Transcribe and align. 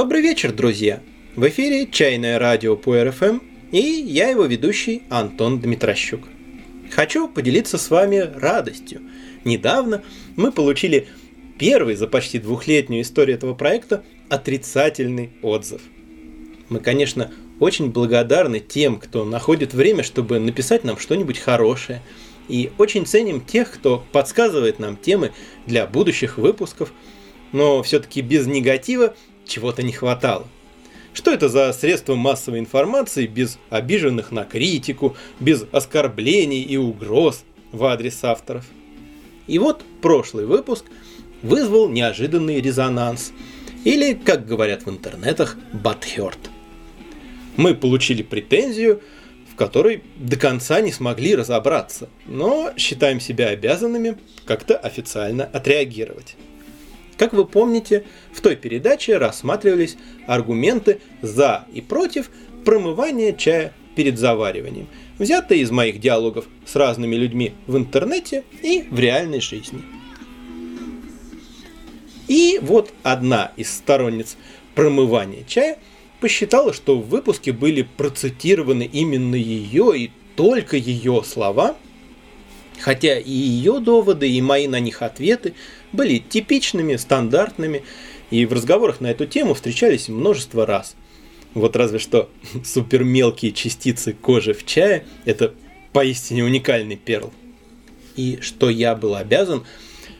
Добрый 0.00 0.22
вечер, 0.22 0.50
друзья! 0.50 1.02
В 1.36 1.46
эфире 1.50 1.86
«Чайное 1.86 2.38
радио» 2.38 2.74
по 2.74 3.04
РФМ 3.04 3.40
и 3.70 3.80
я 3.80 4.30
его 4.30 4.46
ведущий 4.46 5.02
Антон 5.10 5.60
Дмитрощук. 5.60 6.22
Хочу 6.90 7.28
поделиться 7.28 7.76
с 7.76 7.90
вами 7.90 8.16
радостью. 8.34 9.02
Недавно 9.44 10.02
мы 10.36 10.52
получили 10.52 11.06
первый 11.58 11.96
за 11.96 12.06
почти 12.06 12.38
двухлетнюю 12.38 13.02
историю 13.02 13.36
этого 13.36 13.52
проекта 13.52 14.02
отрицательный 14.30 15.32
отзыв. 15.42 15.82
Мы, 16.70 16.80
конечно, 16.80 17.30
очень 17.58 17.90
благодарны 17.90 18.58
тем, 18.58 18.98
кто 18.98 19.26
находит 19.26 19.74
время, 19.74 20.02
чтобы 20.02 20.38
написать 20.38 20.82
нам 20.82 20.96
что-нибудь 20.96 21.38
хорошее. 21.38 22.00
И 22.48 22.72
очень 22.78 23.04
ценим 23.04 23.42
тех, 23.42 23.70
кто 23.70 24.02
подсказывает 24.12 24.78
нам 24.78 24.96
темы 24.96 25.32
для 25.66 25.86
будущих 25.86 26.38
выпусков. 26.38 26.90
Но 27.52 27.82
все-таки 27.82 28.22
без 28.22 28.46
негатива 28.46 29.14
чего-то 29.50 29.82
не 29.82 29.92
хватало. 29.92 30.46
Что 31.12 31.32
это 31.32 31.48
за 31.48 31.72
средство 31.72 32.14
массовой 32.14 32.60
информации 32.60 33.26
без 33.26 33.58
обиженных 33.68 34.30
на 34.30 34.44
критику, 34.44 35.16
без 35.40 35.64
оскорблений 35.72 36.62
и 36.62 36.76
угроз 36.76 37.44
в 37.72 37.84
адрес 37.84 38.22
авторов? 38.22 38.64
И 39.46 39.58
вот 39.58 39.84
прошлый 40.00 40.46
выпуск 40.46 40.84
вызвал 41.42 41.88
неожиданный 41.88 42.60
резонанс. 42.60 43.32
Или, 43.84 44.14
как 44.14 44.46
говорят 44.46 44.86
в 44.86 44.90
интернетах, 44.90 45.56
бадхерт. 45.72 46.38
Мы 47.56 47.74
получили 47.74 48.22
претензию, 48.22 49.02
в 49.52 49.56
которой 49.56 50.04
до 50.16 50.36
конца 50.36 50.80
не 50.80 50.92
смогли 50.92 51.34
разобраться, 51.34 52.08
но 52.26 52.72
считаем 52.76 53.20
себя 53.20 53.48
обязанными 53.48 54.18
как-то 54.44 54.76
официально 54.76 55.44
отреагировать. 55.44 56.36
Как 57.20 57.34
вы 57.34 57.44
помните, 57.44 58.04
в 58.32 58.40
той 58.40 58.56
передаче 58.56 59.18
рассматривались 59.18 59.98
аргументы 60.26 61.00
за 61.20 61.66
и 61.70 61.82
против 61.82 62.30
промывания 62.64 63.34
чая 63.34 63.74
перед 63.94 64.18
завариванием, 64.18 64.88
взятые 65.18 65.60
из 65.60 65.70
моих 65.70 66.00
диалогов 66.00 66.46
с 66.64 66.74
разными 66.76 67.16
людьми 67.16 67.52
в 67.66 67.76
интернете 67.76 68.44
и 68.62 68.86
в 68.90 68.98
реальной 68.98 69.42
жизни. 69.42 69.82
И 72.26 72.58
вот 72.62 72.90
одна 73.02 73.52
из 73.58 73.70
сторонниц 73.70 74.38
промывания 74.74 75.44
чая 75.46 75.76
посчитала, 76.20 76.72
что 76.72 76.98
в 76.98 77.10
выпуске 77.10 77.52
были 77.52 77.82
процитированы 77.82 78.88
именно 78.90 79.34
ее 79.34 79.92
и 79.94 80.10
только 80.36 80.78
ее 80.78 81.22
слова– 81.22 81.76
хотя 82.80 83.18
и 83.18 83.30
ее 83.30 83.78
доводы, 83.78 84.28
и 84.28 84.40
мои 84.40 84.66
на 84.66 84.80
них 84.80 85.02
ответы 85.02 85.54
были 85.92 86.18
типичными, 86.18 86.96
стандартными, 86.96 87.82
и 88.30 88.46
в 88.46 88.52
разговорах 88.52 89.00
на 89.00 89.08
эту 89.08 89.26
тему 89.26 89.54
встречались 89.54 90.08
множество 90.08 90.66
раз. 90.66 90.94
Вот 91.54 91.76
разве 91.76 91.98
что 91.98 92.30
супер 92.64 93.04
мелкие 93.04 93.52
частицы 93.52 94.12
кожи 94.12 94.52
в 94.52 94.64
чае– 94.66 95.04
это 95.24 95.54
поистине 95.92 96.44
уникальный 96.44 96.96
перл. 96.96 97.32
И 98.16 98.38
что 98.40 98.70
я 98.70 98.94
был 98.94 99.14
обязан 99.14 99.64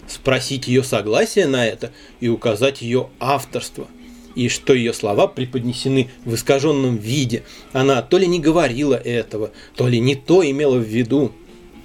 спросить 0.08 0.66
ее 0.66 0.82
согласие 0.82 1.46
на 1.46 1.66
это 1.66 1.92
и 2.20 2.28
указать 2.28 2.82
ее 2.82 3.10
авторство– 3.20 3.86
и 4.34 4.48
что 4.48 4.74
ее 4.74 4.92
слова 4.92 5.27
преподнесены 5.27 6.08
в 6.24 6.34
искаженном 6.34 6.96
виде. 6.96 7.42
Она 7.72 8.02
то 8.02 8.18
ли 8.18 8.27
не 8.27 8.40
говорила 8.40 8.94
этого, 8.94 9.50
то 9.77 9.88
ли 9.88 10.00
не 10.00 10.14
то 10.14 10.48
имела 10.48 10.77
в 10.77 10.84
виду. 10.84 11.33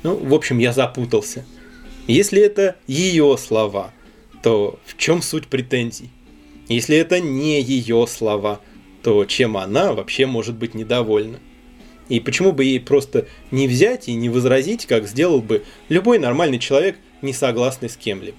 Ну, 0.04 0.16
в 0.16 0.34
общем, 0.34 0.60
я 0.60 0.72
запутался. 0.72 1.46
Если 2.08 2.40
это 2.40 2.76
ее 2.86 3.36
слова, 3.38 3.92
то 4.44 4.80
в 4.86 4.96
чем 4.96 5.24
суть 5.24 5.48
претензий? 5.48 6.12
Если 6.68 6.96
это 6.96 7.20
не 7.20 7.60
ее 7.62 8.06
слова, 8.06 8.62
то 9.02 9.26
чем 9.26 9.58
она 9.58 9.92
вообще 9.92 10.28
может 10.28 10.56
быть 10.56 10.76
недовольна? 10.76 11.40
И 12.08 12.20
почему 12.20 12.52
бы 12.52 12.64
ей 12.64 12.80
просто 12.80 13.28
не 13.50 13.68
взять 13.68 14.08
и 14.08 14.14
не 14.14 14.30
возразить, 14.30 14.86
как 14.86 15.08
сделал 15.08 15.42
бы 15.42 15.64
любой 15.90 16.20
нормальный 16.20 16.60
человек, 16.60 16.98
не 17.24 17.34
согласный 17.34 17.90
с 17.90 17.98
кем-либо? 17.98 18.38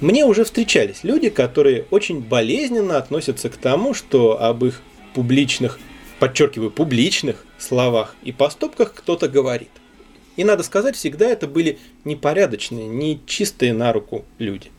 Мне 0.00 0.26
уже 0.26 0.44
встречались 0.44 1.04
люди, 1.04 1.30
которые 1.30 1.86
очень 1.90 2.20
болезненно 2.20 2.98
относятся 2.98 3.48
к 3.48 3.56
тому, 3.56 3.94
что 3.94 4.42
об 4.42 4.62
их 4.66 4.82
публичных 5.14 5.78
подчеркиваю, 6.18 6.70
публичных 6.70 7.46
словах 7.58 8.14
и 8.22 8.32
поступках 8.32 8.92
кто-то 8.94 9.26
говорит. 9.26 9.70
И 10.36 10.44
надо 10.44 10.62
сказать, 10.62 10.96
всегда 10.96 11.26
это 11.26 11.46
были 11.46 11.78
непорядочные, 12.04 12.86
не 12.86 13.20
чистые 13.26 13.72
на 13.72 13.92
руку 13.92 14.24
люди. 14.38 14.70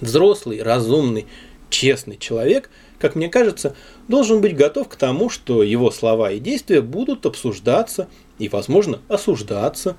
Взрослый, 0.00 0.62
разумный, 0.62 1.26
честный 1.70 2.16
человек, 2.16 2.70
как 2.98 3.14
мне 3.14 3.28
кажется, 3.28 3.76
должен 4.08 4.40
быть 4.40 4.56
готов 4.56 4.88
к 4.88 4.96
тому, 4.96 5.28
что 5.28 5.62
его 5.62 5.90
слова 5.90 6.30
и 6.30 6.38
действия 6.38 6.80
будут 6.80 7.26
обсуждаться 7.26 8.08
и, 8.38 8.48
возможно, 8.48 9.00
осуждаться. 9.08 9.96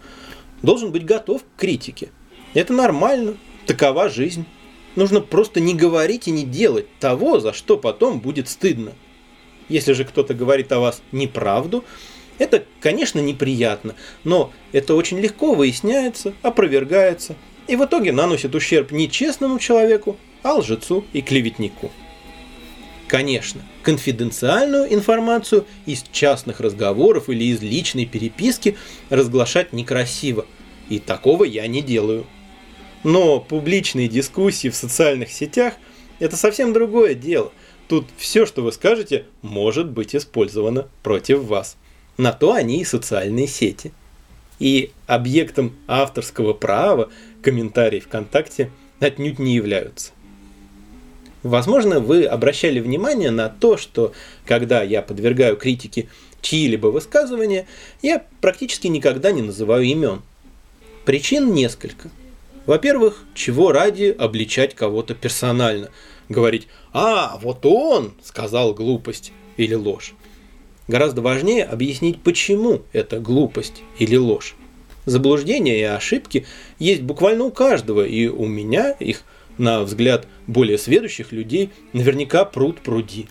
Должен 0.62 0.92
быть 0.92 1.06
готов 1.06 1.44
к 1.44 1.60
критике. 1.60 2.10
Это 2.54 2.74
нормально, 2.74 3.38
такова 3.68 4.10
жизнь. 4.10 4.46
Нужно 4.96 5.22
просто 5.22 5.60
не 5.60 5.76
говорить 5.76 6.28
и 6.28 6.32
не 6.32 6.44
делать 6.44 6.88
того, 7.00 7.40
за 7.40 7.54
что 7.54 7.78
потом 7.78 8.20
будет 8.20 8.50
стыдно. 8.50 8.94
Если 9.70 9.94
же 9.94 10.06
кто-то 10.06 10.34
говорит 10.34 10.72
о 10.72 10.80
вас 10.80 11.02
неправду, 11.12 11.84
это, 12.40 12.64
конечно, 12.80 13.20
неприятно, 13.20 13.96
но 14.24 14.52
это 14.72 14.96
очень 14.96 15.20
легко 15.20 15.54
выясняется, 15.54 16.34
опровергается 16.42 17.36
и 17.68 17.76
в 17.76 17.84
итоге 17.84 18.12
наносит 18.12 18.56
ущерб 18.56 18.92
не 18.92 19.10
честному 19.10 19.60
человеку, 19.60 20.18
а 20.44 20.54
лжецу 20.54 21.06
и 21.14 21.22
клеветнику. 21.22 21.92
Конечно, 23.08 23.62
конфиденциальную 23.84 24.94
информацию 24.94 25.66
из 25.86 26.04
частных 26.12 26.60
разговоров 26.60 27.30
или 27.30 27.46
из 27.46 27.62
личной 27.62 28.06
переписки 28.06 28.78
разглашать 29.10 29.74
некрасиво, 29.74 30.46
и 30.90 31.00
такого 31.00 31.44
я 31.44 31.68
не 31.68 31.82
делаю. 31.82 32.26
Но 33.04 33.40
публичные 33.40 34.08
дискуссии 34.08 34.70
в 34.70 34.76
социальных 34.76 35.32
сетях– 35.32 35.76
это 36.20 36.36
совсем 36.36 36.74
другое 36.74 37.14
дело– 37.14 37.52
Тут 37.88 38.08
все, 38.18 38.46
что 38.46 38.64
вы 38.64 38.72
скажете, 38.72 39.26
может 39.42 39.90
быть 39.90 40.16
использовано 40.16 40.90
против 41.04 41.44
вас. 41.44 41.78
На 42.18 42.34
то 42.34 42.54
они 42.54 42.82
и 42.82 42.86
социальные 42.86 43.48
сети. 43.48 43.94
И 44.60 44.92
объектом 45.06 45.76
авторского 45.88 46.54
права 46.54 47.10
комментарии 47.42 48.00
ВКонтакте 48.00 48.72
отнюдь 49.00 49.40
не 49.40 49.56
являются. 49.56 50.12
Возможно, 51.44 52.00
вы 52.00 52.26
обращали 52.26 52.80
внимание 52.80 53.30
на 53.30 53.50
то, 53.50 53.78
что 53.78 54.14
когда 54.46 54.82
я 54.82 55.02
подвергаю 55.02 55.56
критике 55.56 56.10
чьи-либо 56.42 56.88
высказывания, 56.88 57.68
я 58.02 58.26
практически 58.42 58.88
никогда 58.88 59.32
не 59.32 59.44
называю 59.44 59.84
имен. 59.84 60.24
Причин 61.06 61.54
несколько. 61.54 62.10
Во-первых, 62.66 63.24
чего 63.34 63.72
ради 63.72 64.16
обличать 64.18 64.74
кого-то 64.74 65.14
персонально– 65.14 65.90
говорить 66.30 66.68
«А, 66.94 67.38
вот 67.42 67.66
он!» 67.66 68.14
сказал 68.24 68.74
глупость 68.74 69.32
или 69.58 69.74
ложь. 69.74 70.14
Гораздо 70.88 71.22
важнее 71.22 71.66
объяснить, 71.66 72.22
почему 72.22 72.82
это 72.94 73.20
глупость 73.20 73.84
или 74.00 74.16
ложь. 74.16 74.56
Заблуждения 75.06 75.80
и 75.80 75.84
ошибки 75.84 76.46
есть 76.80 77.02
буквально 77.02 77.46
у 77.46 77.52
каждого, 77.52 78.06
и 78.06 78.28
у 78.28 78.46
меня 78.46 78.92
их, 78.92 79.24
на 79.58 79.82
взгляд 79.82 80.28
более 80.48 80.78
сведущих 80.78 81.32
людей, 81.32 81.72
наверняка 81.94 82.46
пруд 82.46 82.80
пруди. 82.80 83.28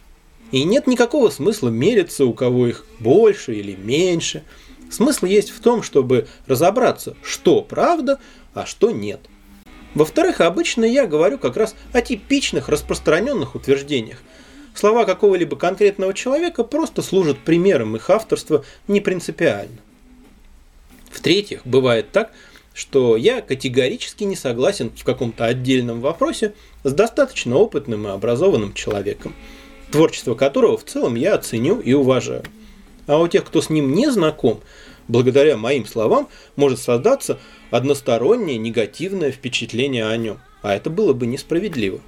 И 0.53 0.64
нет 0.64 0.87
никакого 0.87 1.31
смысла 1.31 1.69
мериться, 1.69 2.25
у 2.25 2.32
кого 2.32 2.69
их 2.69 2.87
больше 2.99 3.55
или 3.55 3.75
меньше. 3.75 4.43
Смысл 4.91 5.26
есть 5.26 5.50
в 5.50 5.61
том, 5.61 5.82
чтобы 5.82 6.29
разобраться, 6.47 7.17
что 7.23 7.62
правда, 7.62 8.20
а 8.55 8.67
что 8.67 8.91
нет– 8.91 9.20
во-вторых, 9.97 10.43
обычно 10.43 10.85
я 10.85 11.06
говорю 11.06 11.38
как 11.38 11.56
раз 11.56 11.75
о 11.94 12.02
типичных 12.02 12.69
распространенных 12.69 13.55
утверждениях. 13.55 14.19
Слова 14.76 15.06
какого-либо 15.06 15.56
конкретного 15.56 16.12
человека 16.12 16.62
просто 16.62 17.00
служат 17.00 17.38
примером 17.38 17.96
их 17.96 18.11
авторства 18.11 18.62
не 18.88 19.00
принципиально. 19.00 19.78
В-третьих, 21.11 21.62
бывает 21.64 22.12
так, 22.12 22.31
что 22.75 23.17
я 23.17 23.40
категорически 23.40 24.25
не 24.25 24.37
согласен 24.37 24.93
в 24.94 25.02
каком-то 25.02 25.46
отдельном 25.46 26.02
вопросе 26.02 26.52
с 26.84 26.93
достаточно 26.93 27.56
опытным 27.56 28.06
и 28.06 28.11
образованным 28.11 28.75
человеком, 28.75 29.34
творчество 29.90 30.34
которого 30.34 30.76
в 30.76 30.84
целом 30.84 31.14
я 31.14 31.34
оценю 31.34 31.81
и 31.81 31.94
уважаю. 31.94 32.44
А 33.06 33.19
у 33.19 33.28
тех, 33.28 33.46
кто 33.46 33.62
с 33.62 33.70
ним 33.70 33.94
не 33.94 34.11
знаком, 34.11 34.61
благодаря 35.08 35.56
моим 35.56 35.87
словам 35.87 36.28
может 36.55 36.81
создаться 36.81 37.38
одностороннее 37.70 38.58
негативное 38.58 39.32
впечатление 39.32 40.06
о 40.06 40.17
нем, 40.19 40.38
а 40.61 40.75
это 40.75 40.90
было 40.90 41.14
бы 41.14 41.26
несправедливо. 41.26 42.00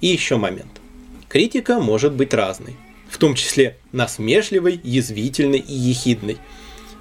И 0.00 0.06
еще 0.06 0.36
момент. 0.36 0.80
Критика 1.28 1.80
может 1.80 2.12
быть 2.12 2.32
разной, 2.32 2.76
в 3.08 3.18
том 3.18 3.34
числе 3.34 3.78
насмешливой, 3.92 4.80
язвительной 4.82 5.58
и 5.58 5.72
ехидной. 5.72 6.38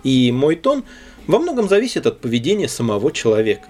И 0.04 0.31
мой 0.31 0.56
тон 0.56 0.83
во 1.27 1.39
многом 1.39 1.69
зависит 1.69 2.06
от 2.06 2.22
поведения 2.22 2.68
самого 2.68 3.12
человека. 3.12 3.68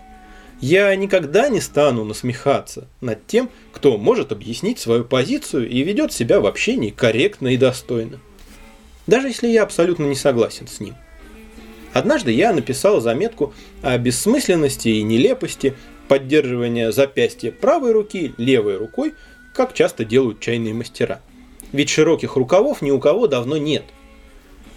Я 0.61 0.95
никогда 0.95 1.49
не 1.49 1.59
стану 1.59 2.05
насмехаться 2.05 2.87
над 3.01 3.27
тем, 3.27 3.49
кто 3.73 3.97
может 3.97 4.31
объяснить 4.31 4.79
свою 4.79 5.03
позицию 5.03 5.69
и 5.69 5.83
ведет 5.83 6.13
себя 6.13 6.39
в 6.39 6.45
общении 6.45 6.91
корректно 6.91 7.49
и 7.49 7.57
достойно. 7.57 8.19
Даже 9.05 9.27
если 9.27 9.47
я 9.47 9.63
абсолютно 9.63 10.05
не 10.05 10.15
согласен 10.15 10.67
с 10.67 10.79
ним. 10.79 10.95
Однажды 11.93 12.31
я 12.31 12.51
написал 12.51 12.99
заметку 12.99 13.53
о 13.81 13.97
бессмысленности 13.97 14.89
и 14.89 15.03
нелепости 15.03 15.75
поддерживания 16.07 16.91
запястья 16.91 17.51
правой 17.51 17.91
руки 17.91 18.33
левой 18.37 18.77
рукой, 18.77 19.13
как 19.55 19.73
часто 19.73 20.03
делают 20.03 20.41
чайные 20.41 20.73
мастера. 20.73 21.21
Ведь 21.71 21.89
широких 21.89 22.35
рукавов 22.35 22.81
ни 22.81 22.91
у 22.91 22.99
кого 22.99 23.27
давно 23.27 23.57
нет. 23.57 23.85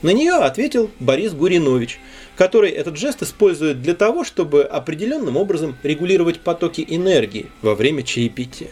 На 0.00 0.10
нее 0.10 0.34
ответил 0.34 0.90
Борис 1.00 1.32
Гуринович, 1.32 1.98
который 2.36 2.70
этот 2.70 2.96
жест 2.96 3.20
использует 3.22 3.82
для 3.82 3.94
того, 3.94 4.22
чтобы 4.22 4.62
определенным 4.62 5.36
образом 5.36 5.76
регулировать 5.82 6.40
потоки 6.40 6.84
энергии 6.88 7.46
во 7.62 7.74
время 7.74 8.04
чаепития. 8.04 8.68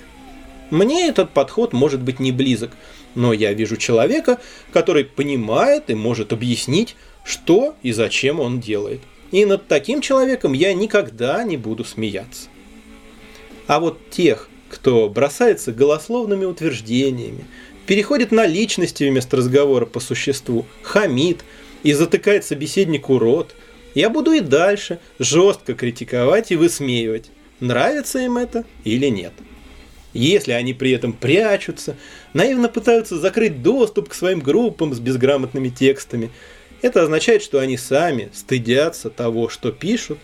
Мне 0.71 1.09
этот 1.09 1.31
подход 1.31 1.73
может 1.73 2.01
быть 2.01 2.21
не 2.21 2.31
близок, 2.31 2.71
но 3.17 3.33
я 3.33 3.53
вижу 3.53 3.77
человека, 3.77 4.41
который 4.73 5.05
понимает 5.05 5.91
и 5.91 5.95
может 5.95 6.33
объяснить, 6.33 6.95
что 7.25 7.75
и 7.83 7.91
зачем 7.91 8.39
он 8.39 8.61
делает. 8.61 9.01
И 9.33 9.45
над 9.45 9.67
таким 9.67 10.01
человеком 10.01 10.53
я 10.53 10.73
никогда 10.75 11.43
не 11.43 11.57
буду 11.57 11.85
смеяться. 11.85 12.49
А 13.67 13.81
вот 13.81 14.11
тех, 14.11 14.49
кто 14.69 15.09
бросается 15.09 15.73
голословными 15.73 16.45
утверждениями, 16.45 17.45
переходит 17.87 18.33
на 18.33 18.47
личности 18.47 19.05
вместо 19.05 19.37
разговора 19.37 19.87
по 19.87 20.01
существу, 20.01 20.67
хамит 20.83 21.45
и 21.83 21.93
затыкает 21.93 22.45
собеседнику 22.45 23.19
рот, 23.19 23.55
я 23.95 24.11
буду 24.11 24.33
и 24.33 24.41
дальше 24.41 24.99
жестко 25.19 25.75
критиковать 25.75 26.51
и 26.51 26.57
высмеивать, 26.57 27.31
нравится 27.61 28.19
им 28.19 28.37
это 28.37 28.65
или 28.85 29.07
нет. 29.07 29.33
Если 30.13 30.53
они 30.53 30.73
при 30.73 30.93
этом 30.93 31.13
прячутся, 31.13 31.97
наивно 32.33 32.69
пытаются 32.69 33.19
закрыть 33.19 33.63
доступ 33.63 34.09
к 34.09 34.15
своим 34.15 34.41
группам 34.41 34.95
с 34.95 34.99
безграмотными 34.99 35.69
текстами, 35.69 36.31
это 36.83 37.03
означает, 37.03 37.43
что 37.43 37.59
они 37.59 37.77
сами 37.77 38.31
стыдятся 38.33 39.11
того, 39.11 39.49
что 39.49 39.73
пишут, 39.73 40.19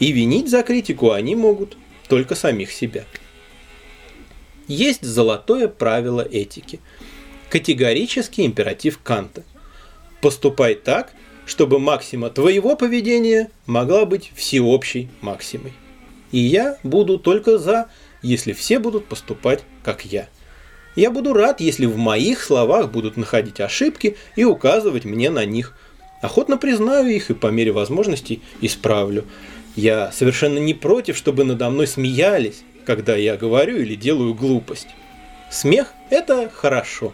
и 0.00 0.10
винить 0.10 0.50
за 0.50 0.62
критику 0.62 1.12
они 1.12 1.36
могут 1.36 1.76
только 2.08 2.34
самих 2.34 2.72
себя. 2.72 3.04
Есть 4.68 5.04
золотое 5.04 5.68
правило 5.68 6.20
этики. 6.20 6.80
Категорический 7.50 8.46
императив 8.46 8.98
Канта. 9.02 9.42
Поступай 10.20 10.74
так, 10.74 11.12
чтобы 11.46 11.78
максима 11.78 12.30
твоего 12.30 12.76
поведения 12.76 13.50
могла 13.66 14.06
быть 14.06 14.32
всеобщей 14.34 15.08
максимой. 15.20 15.72
И 16.30 16.38
я 16.38 16.78
буду 16.82 17.18
только 17.18 17.58
за, 17.58 17.88
если 18.22 18.52
все 18.52 18.78
будут 18.78 19.06
поступать, 19.06 19.64
как 19.82 20.04
я. 20.04 20.28
Я 20.94 21.10
буду 21.10 21.32
рад, 21.32 21.60
если 21.60 21.86
в 21.86 21.96
моих 21.96 22.42
словах 22.42 22.90
будут 22.90 23.16
находить 23.16 23.60
ошибки 23.60 24.16
и 24.36 24.44
указывать 24.44 25.04
мне 25.04 25.30
на 25.30 25.44
них. 25.44 25.76
Охотно 26.20 26.56
признаю 26.56 27.08
их 27.08 27.30
и 27.30 27.34
по 27.34 27.48
мере 27.48 27.72
возможностей 27.72 28.42
исправлю. 28.60 29.24
Я 29.74 30.12
совершенно 30.12 30.58
не 30.58 30.74
против, 30.74 31.16
чтобы 31.16 31.44
надо 31.44 31.68
мной 31.70 31.86
смеялись, 31.86 32.62
когда 32.84 33.16
я 33.16 33.36
говорю 33.36 33.76
или 33.76 33.94
делаю 33.94 34.34
глупость. 34.34 34.88
Смех– 35.50 35.92
это 36.10 36.50
хорошо. 36.50 37.12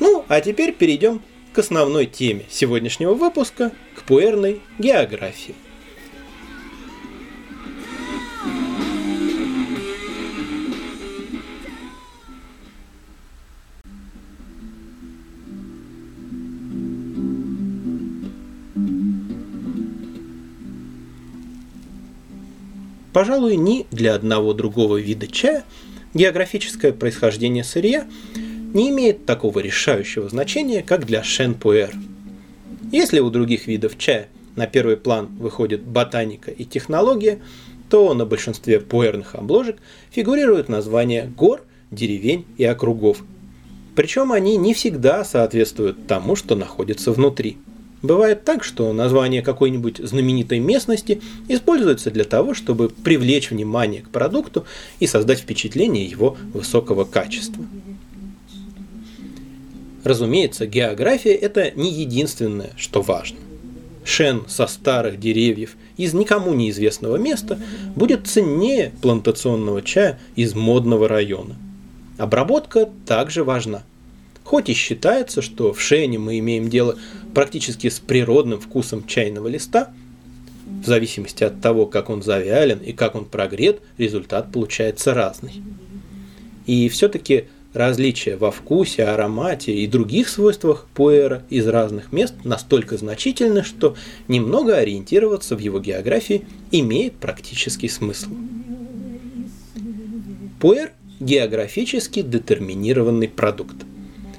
Ну, 0.00 0.24
а 0.28 0.40
теперь 0.40 0.72
перейдем 0.72 1.22
к 1.52 1.58
основной 1.58 2.06
теме 2.06 2.44
сегодняшнего 2.50 3.14
выпуска, 3.14 3.72
к 3.96 4.02
пуэрной 4.02 4.60
географии. 4.78 5.54
Пожалуй, 23.14 23.54
ни 23.56 23.86
для 23.92 24.16
одного 24.16 24.54
другого 24.54 24.96
вида 24.96 25.28
чая 25.28 25.62
географическое 26.14 26.92
происхождение 26.92 27.62
сырья 27.62 28.08
не 28.74 28.90
имеет 28.90 29.24
такого 29.24 29.60
решающего 29.60 30.28
значения, 30.28 30.82
как 30.82 31.06
для 31.06 31.22
шен-пуэр. 31.22 31.94
Если 32.90 33.20
у 33.20 33.30
других 33.30 33.68
видов 33.68 33.96
чая 33.98 34.28
на 34.56 34.66
первый 34.66 34.96
план 34.96 35.26
выходит 35.38 35.82
ботаника 35.82 36.50
и 36.50 36.64
технология, 36.64 37.38
то 37.88 38.12
на 38.14 38.26
большинстве 38.26 38.80
пуэрных 38.80 39.36
обложек 39.36 39.76
фигурируют 40.10 40.68
названия 40.68 41.32
гор, 41.36 41.62
деревень 41.92 42.44
и 42.56 42.64
округов. 42.64 43.22
Причем 43.94 44.32
они 44.32 44.56
не 44.56 44.74
всегда 44.74 45.24
соответствуют 45.24 46.08
тому, 46.08 46.34
что 46.34 46.56
находится 46.56 47.12
внутри. 47.12 47.58
Бывает 48.04 48.44
так, 48.44 48.64
что 48.64 48.92
название 48.92 49.40
какой-нибудь 49.40 49.96
знаменитой 49.96 50.58
местности 50.58 51.22
используется 51.48 52.10
для 52.10 52.24
того, 52.24 52.52
чтобы 52.52 52.90
привлечь 52.90 53.50
внимание 53.50 54.02
к 54.02 54.10
продукту 54.10 54.66
и 55.00 55.06
создать 55.06 55.38
впечатление 55.38 56.04
его 56.04 56.36
высокого 56.52 57.04
качества. 57.06 57.64
Разумеется, 60.04 60.66
география– 60.66 61.32
это 61.32 61.70
не 61.70 61.90
единственное, 61.90 62.72
что 62.76 63.00
важно. 63.00 63.38
Шен 64.04 64.42
со 64.48 64.66
старых 64.66 65.18
деревьев 65.18 65.74
из 65.96 66.12
никому 66.12 66.52
неизвестного 66.52 67.16
места 67.16 67.58
будет 67.96 68.26
ценнее 68.26 68.92
плантационного 69.00 69.80
чая 69.80 70.20
из 70.36 70.54
модного 70.54 71.08
района. 71.08 71.56
Обработка 72.18 72.86
также 73.06 73.44
важна. 73.44 73.82
Хоть 74.44 74.68
и 74.68 74.74
считается, 74.74 75.42
что 75.42 75.72
в 75.72 75.80
Шене 75.80 76.18
мы 76.18 76.38
имеем 76.38 76.68
дело 76.68 76.96
практически 77.34 77.88
с 77.88 77.98
природным 77.98 78.60
вкусом 78.60 79.06
чайного 79.06 79.48
листа, 79.48 79.92
в 80.66 80.86
зависимости 80.86 81.42
от 81.42 81.60
того, 81.60 81.86
как 81.86 82.10
он 82.10 82.22
завялен 82.22 82.78
и 82.78 82.92
как 82.92 83.14
он 83.14 83.24
прогрет, 83.24 83.80
результат 83.98 84.52
получается 84.52 85.14
разный. 85.14 85.62
И 86.66 86.88
все-таки 86.88 87.48
Различия 87.74 88.36
во 88.36 88.52
вкусе, 88.52 89.02
аромате 89.02 89.74
и 89.74 89.88
других 89.88 90.28
свойствах 90.28 90.86
пуэра 90.94 91.42
из 91.50 91.66
разных 91.66 92.12
мест 92.12 92.34
настолько 92.44 92.96
значительны, 92.96 93.64
что 93.64 93.96
немного 94.28 94.76
ориентироваться 94.76 95.56
в 95.56 95.58
его 95.58 95.80
географии 95.80 96.46
имеет 96.70 97.14
практический 97.14 97.88
смысл. 97.88 98.30
Пуэр– 100.60 100.92
географически 101.20 102.22
детерминированный 102.22 103.28
продукт. 103.28 103.74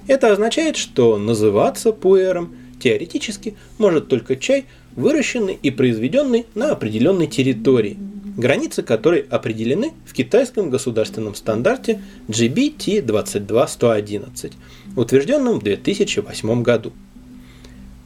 Это 0.07 0.31
означает, 0.31 0.77
что 0.77 1.17
называться 1.17 1.91
пуэром 1.91 2.55
теоретически 2.79 3.55
может 3.77 4.07
только 4.07 4.35
чай, 4.35 4.65
выращенный 4.95 5.57
и 5.61 5.71
произведенный 5.71 6.45
на 6.55 6.71
определенной 6.71 7.27
территории– 7.27 7.97
границы 8.37 8.83
которой 8.83 9.21
определены 9.21 9.93
в 10.05 10.13
китайском 10.13 10.69
государственном 10.69 11.33
стандарте 11.35 12.01
GBT22111, 12.27 14.53
утвержденном 14.95 15.59
в 15.59 15.63
2008 15.63 16.61
году. 16.61 16.93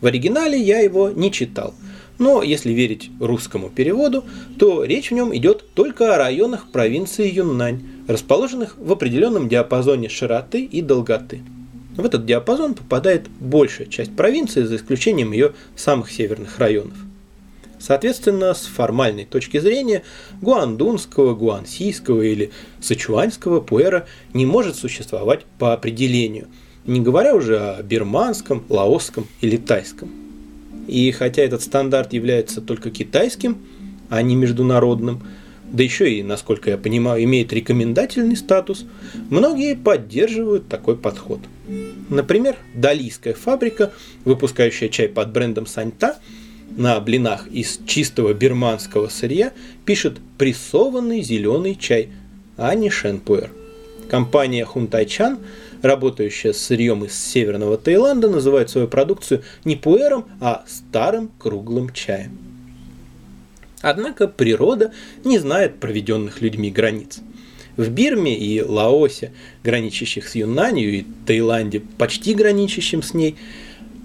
В 0.01 0.06
оригинале 0.06 0.58
я 0.60 0.79
его 0.79 1.10
не 1.10 1.29
читал, 1.32 1.74
но 2.20 2.41
если 2.41 2.72
верить 2.72 3.12
русскому 3.20 3.70
переводу, 3.70 4.24
то 4.58 4.86
речь 4.86 5.12
в 5.12 5.13
нем 5.13 5.36
идет 5.36 5.65
только 5.74 6.15
о 6.15 6.18
районах 6.18 6.72
провинции 6.72 7.29
Юннань, 7.29 7.84
расположенных 8.08 8.77
в 8.77 8.89
определенном 8.91 9.50
диапазоне 9.50 10.10
широты 10.10 10.63
и 10.63 10.82
долготы. 10.82 11.41
В 12.00 12.06
этот 12.06 12.25
диапазон 12.25 12.75
попадает 12.75 13.27
большая 13.41 13.86
часть 13.86 14.15
провинции, 14.15 14.63
за 14.63 14.77
исключением 14.77 15.34
ее 15.34 15.51
самых 15.75 16.10
северных 16.10 16.58
районов. 16.58 16.96
Соответственно, 17.77 18.53
с 18.53 18.68
формальной 18.68 19.25
точки 19.25 19.60
зрения, 19.60 20.03
гуандунского, 20.41 21.36
гуансийского 21.36 22.22
или 22.22 22.51
сычуанского 22.79 23.60
пуэра 23.60 24.08
не 24.34 24.46
может 24.46 24.77
существовать 24.77 25.44
по 25.58 25.74
определению, 25.74 26.48
не 26.86 27.01
говоря 27.01 27.36
уже 27.36 27.60
о 27.60 27.84
бирманском, 27.84 28.63
лаосском 28.70 29.27
или 29.41 29.58
тайском. 29.58 30.10
И 30.88 31.12
хотя 31.12 31.41
этот 31.41 31.62
стандарт 31.62 32.13
является 32.13 32.62
только 32.62 32.91
китайским, 32.91 33.58
а 34.10 34.22
не 34.22 34.38
международным, 34.38 35.22
да 35.71 35.83
еще 35.83 36.11
и, 36.11 36.23
насколько 36.23 36.69
я 36.69 36.77
понимаю, 36.77 37.23
имеет 37.23 37.53
рекомендательный 37.53 38.35
статус, 38.35 38.85
многие 39.29 39.75
поддерживают 39.75 40.67
такой 40.67 40.97
подход. 40.97 41.39
Например, 42.09 42.55
Далийская 42.73 43.33
фабрика, 43.33 43.91
выпускающая 44.25 44.89
чай 44.89 45.07
под 45.07 45.31
брендом 45.31 45.65
Саньта– 45.65 46.17
на 46.75 46.99
блинах 46.99 47.47
из 47.47 47.79
чистого 47.85 48.33
бирманского 48.33 49.09
сырья 49.09 49.53
пишет 49.85 50.17
прессованный 50.38 51.21
зеленый 51.21 51.75
чай, 51.75 52.09
а 52.57 52.73
не 52.75 52.89
шенпуэр. 52.89 53.51
Компания 54.09 54.65
Хунтайчан, 54.65 55.39
работающая 55.81 56.53
с 56.53 56.57
сырьем 56.57 57.05
из 57.05 57.13
северного 57.13 57.77
Таиланда, 57.77 58.29
называет 58.29 58.69
свою 58.69 58.88
продукцию 58.88 59.43
не 59.65 59.75
пуэром, 59.75 60.25
а 60.39 60.63
старым 60.67 61.31
круглым 61.38 61.91
чаем. 61.91 62.49
Однако 63.81 64.27
природа 64.27 64.91
не 65.24 65.39
знает 65.39 65.79
проведенных 65.79 66.41
людьми 66.41 66.69
границ. 66.69 67.19
В 67.77 67.89
Бирме 67.89 68.38
и 68.38 68.62
Лаосе, 68.62 69.31
граничащих 69.63 70.27
с 70.27 70.36
Юнанью, 70.36 71.00
и 71.00 71.05
Таиланде, 71.25 71.81
почти 71.98 72.33
граничащим 72.33 73.01
с 73.01 73.13
ней, 73.13 73.38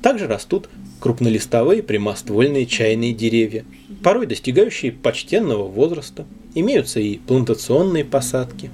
также 0.00 0.28
растут 0.28 0.68
крупнолистовые 1.00 1.82
прямоствольные 1.82 2.66
чайные 2.66 3.12
деревья, 3.12 3.64
порой 4.02 4.26
достигающие 4.26 4.92
почтенного 4.92 5.64
возраста. 5.64 6.24
Имеются 6.54 7.00
и 7.00 7.18
плантационные 7.18 8.04
посадки. 8.04 8.70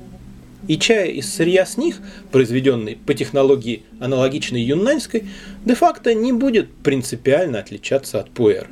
И 0.68 0.78
чай 0.78 1.12
из 1.12 1.32
сырья 1.32 1.64
с 1.64 1.78
них, 1.78 2.00
произведенный 2.30 2.96
по 2.96 3.14
технологии 3.14 3.84
аналогичной 4.00 4.60
юннаньской, 4.60 5.24
де-факто 5.64 6.12
не 6.12 6.32
будет 6.32 6.70
принципиально 6.70 7.58
отличаться 7.58 8.20
от 8.20 8.30
пуэр. 8.30 8.68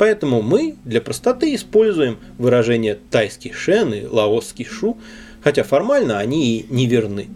Поэтому 0.00 0.40
мы 0.40 0.76
для 0.84 1.00
простоты 1.00 1.54
используем 1.54 2.16
выражение 2.38 2.98
тайский 3.10 3.52
шен 3.52 3.92
и 3.92 4.06
лаосский 4.06 4.64
шу, 4.64 4.98
хотя 5.44 5.62
формально 5.62 6.18
они 6.18 6.56
и 6.56 6.66
не 6.70 6.86
верны. 6.86 7.28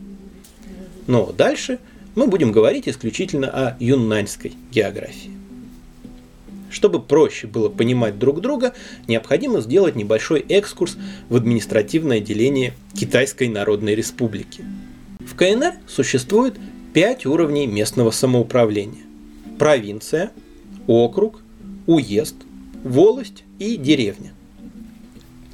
Но 1.07 1.31
дальше– 1.31 1.79
мы 2.15 2.27
будем 2.27 2.53
говорить 2.53 2.89
исключительно 2.89 3.49
о 3.49 3.77
юннаньской 3.81 4.53
географии. 4.71 5.33
Чтобы 6.71 7.01
проще 7.01 7.47
было 7.47 7.69
понимать 7.69 8.19
друг 8.19 8.41
друга, 8.41 8.75
необходимо 9.07 9.61
сделать 9.61 9.95
небольшой 9.95 10.41
экскурс 10.49 10.97
в 11.29 11.37
административное 11.37 12.21
деление 12.21 12.75
Китайской 12.99 13.49
Народной 13.49 13.95
Республики. 13.95 14.65
В 15.21 15.37
КНР 15.37 15.75
существует 15.87 16.55
пять 16.93 17.27
уровней 17.27 17.67
местного 17.67 18.11
самоуправления. 18.11 19.03
Провинция, 19.59 20.31
округ, 20.87 21.43
уезд, 21.87 22.37
волость 22.85 23.43
и 23.59 23.77
деревня. 23.77 24.33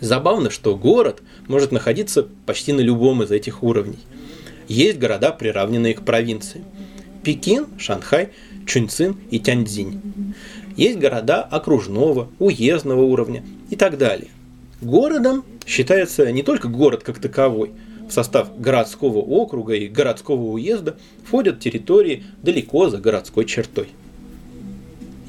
Забавно, 0.00 0.50
что 0.50 0.76
город 0.76 1.22
может 1.48 1.72
находиться 1.72 2.26
почти 2.44 2.72
на 2.72 2.80
любом 2.80 3.22
из 3.22 3.30
этих 3.30 3.62
уровней– 3.62 3.98
есть 4.70 5.00
города, 5.00 5.32
приравненные 5.32 5.94
к 5.94 6.02
провинции. 6.02 6.62
Пекин, 7.24 7.66
Шанхай, 7.76 8.28
Чунцин 8.66 9.16
и 9.28 9.40
Тяньцзинь. 9.40 10.00
Есть 10.76 11.00
города 11.00 11.42
окружного, 11.42 12.28
уездного 12.38 13.02
уровня 13.02 13.42
и 13.68 13.74
так 13.74 13.98
далее. 13.98 14.28
Городом 14.80 15.44
считается 15.66 16.30
не 16.30 16.44
только 16.44 16.68
город 16.68 17.02
как 17.02 17.18
таковой. 17.18 17.72
В 18.08 18.12
состав 18.12 18.60
городского 18.60 19.18
округа 19.18 19.74
и 19.74 19.88
городского 19.88 20.40
уезда 20.52 20.96
входят 21.24 21.58
территории 21.58 22.22
далеко 22.40 22.88
за 22.88 22.98
городской 22.98 23.46
чертой. 23.46 23.88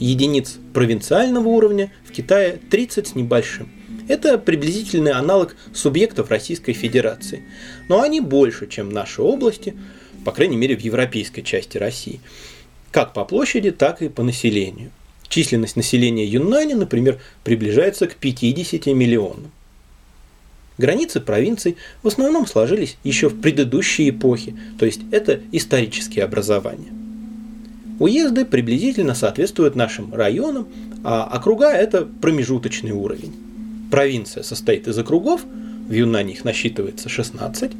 Единиц 0.02 0.58
провинциального 0.74 1.48
уровня 1.48 1.92
в 2.04 2.12
Китае 2.12 2.60
30 2.72 3.10
с 3.10 3.16
небольшим– 3.16 3.70
это 4.08 4.40
приблизительный 4.40 5.12
аналог 5.12 5.56
субъектов 5.76 6.32
Российской 6.32 6.74
Федерации. 6.74 7.44
Но 7.88 8.02
они 8.02 8.20
больше, 8.20 8.68
чем 8.68 8.90
наши 8.90 9.22
области, 9.22 9.76
по 10.26 10.32
крайней 10.32 10.58
мере 10.58 10.76
в 10.76 10.82
европейской 10.82 11.44
части 11.44 11.78
России. 11.78 12.20
Как 12.90 13.14
по 13.14 13.26
площади, 13.26 13.70
так 13.70 14.02
и 14.02 14.10
по 14.10 14.24
населению. 14.24 14.90
Численность 15.28 15.76
населения 15.76 16.26
Юннани, 16.26 16.74
например, 16.74 17.20
приближается 17.44 18.08
к 18.08 18.16
50 18.16 18.88
миллионам. 18.88 19.52
Границы 20.80 21.22
провинций 21.22 21.78
в 22.02 22.08
основном 22.08 22.48
сложились 22.48 22.98
еще 23.04 23.30
в 23.30 23.40
предыдущие 23.40 24.10
эпохи, 24.10 24.58
то 24.80 24.88
есть 24.88 25.02
это 25.12 25.42
исторические 25.52 26.26
образования. 26.26 26.92
Уезды 28.02 28.46
приблизительно 28.46 29.14
соответствуют 29.14 29.76
нашим 29.76 30.14
районам, 30.14 30.68
а 31.04 31.24
округа– 31.32 31.70
это 31.72 32.06
промежуточный 32.06 32.92
уровень 32.92 33.34
провинция 33.92 34.42
состоит 34.42 34.88
из 34.88 34.98
округов, 34.98 35.46
в 35.88 35.94
Юнане 35.94 36.34
их 36.34 36.46
насчитывается 36.46 37.10
16, 37.10 37.74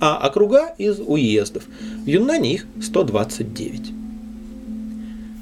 а 0.00 0.16
округа 0.16 0.74
из 0.78 1.00
уездов, 1.00 1.64
в 2.04 2.06
Юнане 2.06 2.54
их 2.54 2.66
129. 2.80 3.92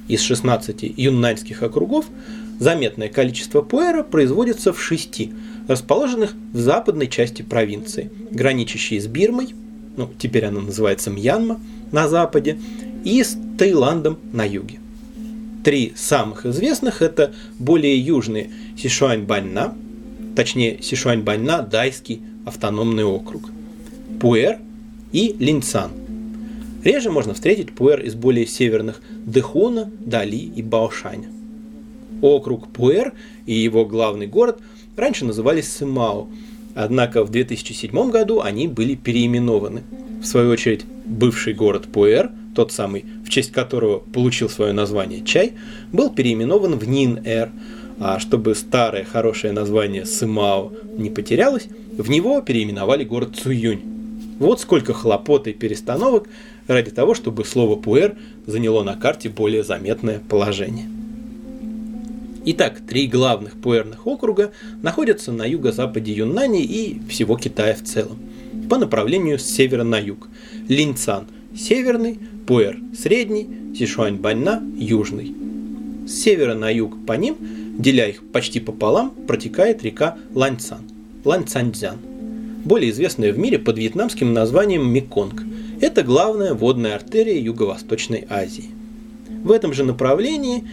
Из 0.08 0.20
16 0.20 0.82
юннаньских 0.96 1.62
округов 1.62 2.06
заметное 2.58 3.08
количество 3.08 3.62
пуэра 3.62 4.02
производится 4.02 4.72
в 4.72 4.82
шести, 4.82 5.32
расположенных 5.68 6.34
в 6.52 6.58
западной 6.58 7.08
части 7.08 7.42
провинции, 7.42 8.10
граничащей 8.30 9.00
с 9.00 9.06
Бирмой, 9.06 9.54
ну, 9.96 10.10
теперь 10.18 10.44
она 10.44 10.60
называется 10.60 11.10
Мьянма, 11.10 11.60
на 11.92 12.08
западе, 12.08 12.58
и 13.04 13.22
с 13.22 13.36
Таиландом 13.58 14.18
на 14.32 14.44
юге. 14.44 14.80
Три 15.64 15.92
самых 15.96 16.46
известных– 16.46 17.00
это 17.02 17.32
более 17.58 17.98
южные 17.98 18.50
Сишуань-Баньна, 18.76 19.74
точнее 20.34 20.82
Сишуаньбаньна, 20.82 21.62
Дайский 21.62 22.20
автономный 22.44 23.04
округ, 23.04 23.50
Пуэр 24.20 24.58
и 25.12 25.34
Линцан. 25.38 25.90
Реже 26.82 27.10
можно 27.10 27.32
встретить 27.32 27.72
пуэр 27.72 28.02
из 28.02 28.14
более 28.14 28.46
северных 28.46 29.00
Дэхуна, 29.24 29.90
Дали 30.00 30.36
и 30.36 30.62
Баошаня. 30.62 31.28
Округ 32.20 32.68
Пуэр 32.68 33.14
и 33.46 33.54
его 33.54 33.86
главный 33.86 34.26
город 34.26 34.58
раньше 34.96 35.24
назывались 35.24 35.72
Сымао, 35.72 36.28
однако 36.74 37.24
в 37.24 37.30
2007 37.30 38.10
году 38.10 38.40
они 38.40 38.68
были 38.68 38.94
переименованы. 38.94 39.82
В 40.22 40.26
свою 40.26 40.50
очередь, 40.50 40.84
бывший 41.04 41.54
город 41.54 41.88
Пуэр, 41.92 42.30
тот 42.54 42.72
самый, 42.72 43.04
в 43.24 43.28
честь 43.28 43.52
которого 43.52 43.98
получил 43.98 44.48
свое 44.48 44.72
название 44.72 45.24
чай, 45.24 45.52
был 45.92 46.10
переименован 46.10 46.78
в 46.78 46.88
Нин-Эр, 46.88 47.50
а 47.98 48.18
чтобы 48.18 48.54
старое 48.54 49.04
хорошее 49.04 49.52
название 49.52 50.04
Сымао 50.06 50.72
не 50.96 51.10
потерялось, 51.10 51.68
в 51.96 52.10
него 52.10 52.40
переименовали 52.40 53.04
город 53.04 53.36
Цуюнь. 53.40 53.82
Вот 54.38 54.60
сколько 54.60 54.92
хлопот 54.92 55.46
и 55.46 55.52
перестановок 55.52 56.28
ради 56.66 56.90
того, 56.90 57.14
чтобы 57.14 57.44
слово 57.44 57.76
«пуэр» 57.76 58.16
заняло 58.46 58.82
на 58.82 58.96
карте 58.96 59.28
более 59.28 59.62
заметное 59.62 60.20
положение. 60.28 60.86
Итак, 62.46 62.80
три 62.86 63.06
главных 63.06 63.54
пуэрных 63.58 64.06
округа 64.06 64.52
находятся 64.82 65.32
на 65.32 65.46
юго-западе 65.46 66.12
Юннани 66.12 66.62
и 66.62 67.00
всего 67.08 67.38
Китая 67.38 67.74
в 67.74 67.82
целом, 67.82 68.18
по 68.68 68.76
направлению 68.76 69.38
с 69.38 69.44
севера 69.44 69.82
на 69.82 69.98
юг. 69.98 70.28
Линцан– 70.68 71.26
северный, 71.56 72.18
Пуэр– 72.46 72.76
средний, 72.98 73.48
Сишуаньбаньна– 73.74 74.62
южный. 74.76 75.34
С 76.06 76.20
севера 76.20 76.52
на 76.52 76.68
юг 76.68 77.06
по 77.06 77.14
ним 77.14 77.36
Деля 77.78 78.10
их 78.10 78.22
почти 78.30 78.60
пополам, 78.60 79.10
протекает 79.26 79.82
река 79.82 80.18
Ланьцан, 80.34 80.82
Ланьцаньцзян, 81.24 81.98
более 82.62 82.90
известная 82.90 83.32
в 83.32 83.38
мире 83.38 83.58
под 83.58 83.78
вьетнамским 83.78 84.34
названием 84.34 84.86
Меконг. 84.86 85.42
Это 85.80 86.02
главная 86.02 86.52
водная 86.52 86.94
артерия 86.94 87.40
Юго-Восточной 87.40 88.26
Азии. 88.28 88.70
В 89.42 89.50
этом 89.50 89.72
же 89.72 89.82
направлении 89.82 90.64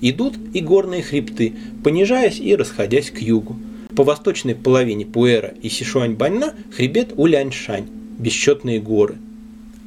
идут 0.00 0.34
и 0.52 0.60
горные 0.60 1.02
хребты, 1.02 1.54
понижаясь 1.82 2.40
и 2.40 2.54
расходясь 2.54 3.10
к 3.10 3.18
югу. 3.18 3.56
По 3.96 4.04
восточной 4.04 4.54
половине 4.54 5.04
Пуэра 5.04 5.52
и 5.62 5.68
Сишуань-Баньна 5.68 6.54
хребет 6.74 7.12
Уляньшань, 7.16 7.86
бесчетные 8.18 8.80
горы. 8.80 9.16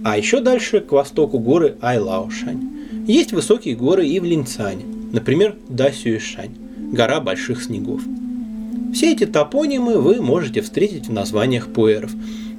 А 0.03 0.17
еще 0.17 0.41
дальше 0.41 0.81
к 0.81 0.91
востоку 0.91 1.39
горы 1.39 1.77
Айлаошань. 1.81 2.69
Есть 3.07 3.31
высокие 3.31 3.75
горы 3.75 4.07
и 4.07 4.19
в 4.19 4.25
Линцане, 4.25 4.83
например, 5.11 5.55
Дасюишань 5.69 6.55
гора 6.93 7.19
больших 7.19 7.63
снегов. 7.63 8.01
Все 8.93 9.11
эти 9.11 9.25
топонимы 9.25 9.99
вы 9.99 10.21
можете 10.21 10.61
встретить 10.61 11.07
в 11.07 11.11
названиях 11.11 11.69
пуэров. 11.69 12.11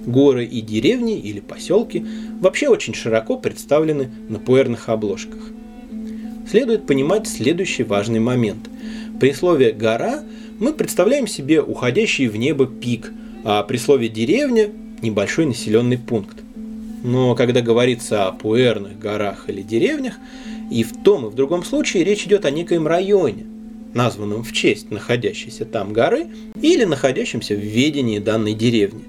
Горы 0.04 0.44
и 0.44 0.60
деревни 0.60 1.18
или 1.18 1.38
поселки 1.38 2.04
вообще 2.40 2.68
очень 2.68 2.94
широко 2.94 3.38
представлены 3.38 4.10
на 4.28 4.40
пуэрных 4.40 4.88
обложках. 4.88 5.53
Следует 6.48 6.86
понимать 6.86 7.26
следующий 7.26 7.82
важный 7.82 8.20
момент. 8.20 8.68
При 9.18 9.32
слове 9.32 9.72
«гора» 9.72 10.22
мы 10.58 10.72
представляем 10.72 11.26
себе 11.26 11.62
уходящий 11.62 12.26
в 12.26 12.36
небо 12.36 12.66
пик, 12.66 13.12
а 13.44 13.62
при 13.62 13.76
слове 13.76 14.08
«деревня»– 14.08 14.70
небольшой 15.02 15.46
населенный 15.46 15.98
пункт. 15.98 16.38
Но 17.02 17.34
когда 17.34 17.60
говорится 17.60 18.26
о 18.26 18.32
пуэрных 18.32 18.98
горах 18.98 19.48
или 19.48 19.62
деревнях, 19.62 20.14
и 20.70 20.82
в 20.82 20.92
том 21.02 21.26
и 21.26 21.30
в 21.30 21.34
другом 21.34 21.64
случае 21.64 22.04
речь 22.04 22.24
идет 22.24 22.44
о 22.44 22.50
некоем 22.50 22.86
районе, 22.86 23.46
названном 23.92 24.42
в 24.42 24.52
честь 24.52 24.90
находящейся 24.90 25.64
там 25.64 25.92
горы 25.92 26.26
или 26.60 26.84
находящемся 26.84 27.54
в 27.54 27.58
ведении 27.58 28.18
данной 28.18 28.54
деревни. 28.54 29.04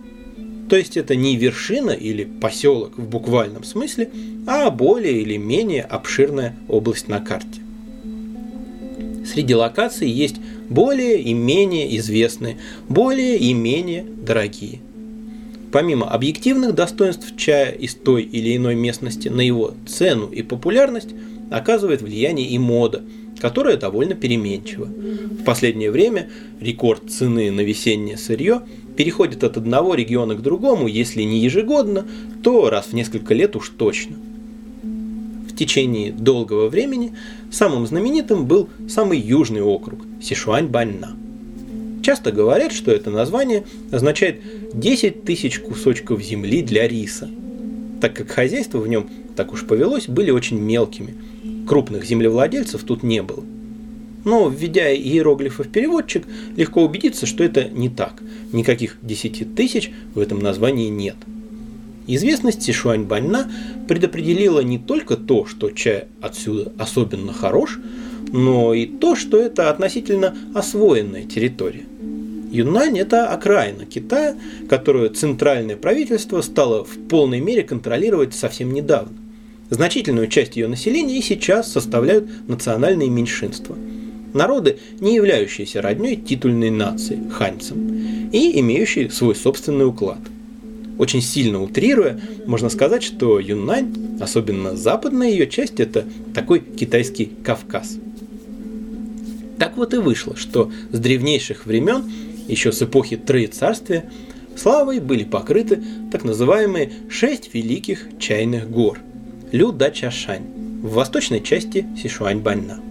То 0.70 0.76
есть 0.76 0.98
это 0.98 1.16
не 1.16 1.36
вершина 1.36 1.92
или 1.92 2.24
поселок 2.24 2.98
в 2.98 3.08
буквальном 3.08 3.64
смысле, 3.64 4.10
а 4.48 4.70
более 4.72 5.22
или 5.22 5.38
менее 5.38 5.84
обширная 5.84 6.56
область 6.68 7.08
на 7.08 7.20
карте. 7.20 7.62
Среди 9.26 9.56
локаций 9.56 10.10
есть 10.10 10.38
более 10.70 11.20
и 11.22 11.34
менее 11.34 11.96
известные, 11.98 12.58
более 12.90 13.38
и 13.38 13.54
менее 13.54 14.06
дорогие. 14.06 14.82
Помимо 15.72 16.10
объективных 16.10 16.74
достоинств 16.74 17.36
чая 17.36 17.72
из 17.72 17.96
той 17.96 18.24
или 18.24 18.56
иной 18.56 18.76
местности 18.76 19.28
на 19.28 19.42
его 19.42 19.74
цену 19.88 20.28
и 20.28 20.42
популярность, 20.42 21.10
оказывает 21.52 22.02
влияние 22.02 22.48
и 22.48 22.58
мода– 22.58 23.04
которая 23.46 23.78
довольно 23.78 24.16
переменчива. 24.16 24.86
В 24.86 25.44
последнее 25.44 25.92
время 25.92 26.30
рекорд 26.60 27.12
цены 27.12 27.52
на 27.52 27.62
весеннее 27.62 28.18
сырье 28.18 28.64
переходит 28.98 29.44
от 29.44 29.56
одного 29.56 29.94
региона 29.94 30.34
к 30.34 30.42
другому, 30.42 30.88
если 30.88 31.22
не 31.22 31.38
ежегодно, 31.42 32.08
то 32.42 32.72
раз 32.72 32.88
в 32.88 32.94
несколько 32.94 33.36
лет 33.36 33.56
уж 33.56 33.70
точно. 33.70 34.16
В 34.82 35.56
течение 35.56 36.12
долгого 36.12 36.70
времени 36.70 37.14
самым 37.52 37.86
знаменитым 37.86 38.48
был 38.48 38.68
самый 38.90 39.20
южный 39.20 39.62
округ– 39.62 40.00
Сишуань-Баньна. 40.24 41.16
Часто 42.02 42.32
говорят, 42.32 42.72
что 42.72 42.90
это 42.92 43.12
название 43.12 43.64
означает 43.92 44.42
10 44.74 45.24
тысяч 45.24 45.60
кусочков 45.60 46.20
земли 46.20 46.64
для 46.64 46.88
риса, 46.88 47.30
так 48.02 48.16
как 48.16 48.32
хозяйства 48.32 48.80
в 48.80 48.88
нем, 48.88 49.08
так 49.36 49.54
уж 49.54 49.68
повелось, 49.68 50.08
были 50.08 50.32
очень 50.32 50.58
мелкими. 50.58 51.14
Крупных 51.68 52.06
землевладельцев 52.06 52.84
тут 52.84 53.04
не 53.04 53.22
было. 53.22 53.44
Но, 54.24 54.50
введя 54.50 54.94
иероглифы 54.94 55.64
в 55.64 55.70
переводчик, 55.70 56.26
легко 56.58 56.84
убедиться, 56.84 57.26
что 57.26 57.44
это 57.44 57.70
не 57.70 57.90
так. 57.90 58.22
Никаких 58.52 58.98
10 59.02 59.56
тысяч 59.56 59.92
в 60.14 60.20
этом 60.20 60.40
названии 60.40 60.90
нет. 60.90 61.16
Известность 62.08 62.68
Сишуань-Баньна 62.68 63.52
предопределила 63.88 64.60
не 64.60 64.78
только 64.78 65.16
то, 65.16 65.46
что 65.46 65.72
чай 65.72 66.06
отсюда 66.22 66.72
особенно 66.78 67.34
хорош, 67.34 67.80
но 68.32 68.74
и 68.74 68.86
то, 68.86 69.16
что 69.16 69.38
это 69.38 69.70
относительно 69.70 70.36
освоенная 70.54 71.24
территория. 71.24 71.86
Юннань– 72.52 72.98
это 73.00 73.28
окраина 73.28 73.86
Китая, 73.86 74.36
которую 74.70 75.10
центральное 75.10 75.78
правительство 75.78 76.42
стало 76.42 76.84
в 76.84 76.98
полной 77.10 77.42
мере 77.42 77.64
контролировать 77.64 78.34
совсем 78.34 78.72
недавно. 78.72 79.18
Значительную 79.70 80.28
часть 80.28 80.56
ее 80.58 80.68
населения 80.68 81.18
и 81.18 81.24
сейчас 81.24 81.72
составляют 81.72 82.28
национальные 82.48 83.10
меньшинства. 83.10 83.76
Народы, 84.34 84.78
не 85.00 85.16
являющиеся 85.16 85.82
родней 85.82 86.18
титульной 86.18 86.70
нации, 86.70 87.20
ханьцам, 87.32 88.30
и 88.32 88.60
имеющие 88.60 89.10
свой 89.10 89.34
собственный 89.34 89.88
уклад. 89.88 90.20
Очень 91.00 91.22
сильно 91.22 91.62
утрируя, 91.64 92.20
можно 92.46 92.70
сказать, 92.70 93.02
что 93.02 93.40
Юннань, 93.40 94.18
особенно 94.20 94.76
западная 94.76 95.30
ее 95.30 95.48
часть, 95.48 95.80
это 95.80 96.06
такой 96.34 96.60
китайский 96.60 97.32
Кавказ. 97.44 97.98
Так 99.58 99.78
вот 99.78 99.94
и 99.94 99.98
вышло, 99.98 100.36
что 100.36 100.72
с 100.92 101.00
древнейших 101.00 101.66
времен 101.66 102.12
еще 102.48 102.72
с 102.72 102.82
эпохи 102.82 103.18
Троецарствия, 103.18 104.12
славой 104.56 105.00
были 105.00 105.24
покрыты 105.24 105.82
так 106.12 106.24
называемые 106.24 106.92
шесть 107.10 107.54
великих 107.54 108.08
чайных 108.20 108.70
гор– 108.70 109.00
Лю-Да-Чашань 109.56 110.82
в 110.82 110.96
восточной 110.96 111.42
части 111.42 111.88
Сишуань-Баньна. 111.96 112.82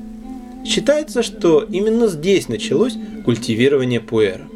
Считается, 0.65 1.23
что 1.23 1.61
именно 1.61 2.07
здесь 2.07 2.49
началось 2.49 2.97
культивирование 3.27 4.01
пуэра. 4.01 4.47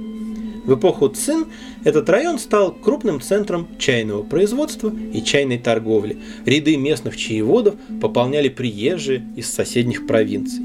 В 0.65 0.75
эпоху 0.75 1.09
Цин 1.09 1.49
этот 1.85 2.09
район 2.09 2.39
стал 2.39 2.73
крупным 2.73 3.21
центром 3.21 3.69
чайного 3.79 4.23
производства 4.23 4.91
и 5.13 5.23
чайной 5.23 5.59
торговли. 5.59 6.17
Ряды 6.47 6.79
местных 6.79 7.15
чаеводов 7.15 7.75
пополняли 8.01 8.49
приезжие 8.49 9.27
из 9.37 9.53
соседних 9.53 10.07
провинций. 10.07 10.63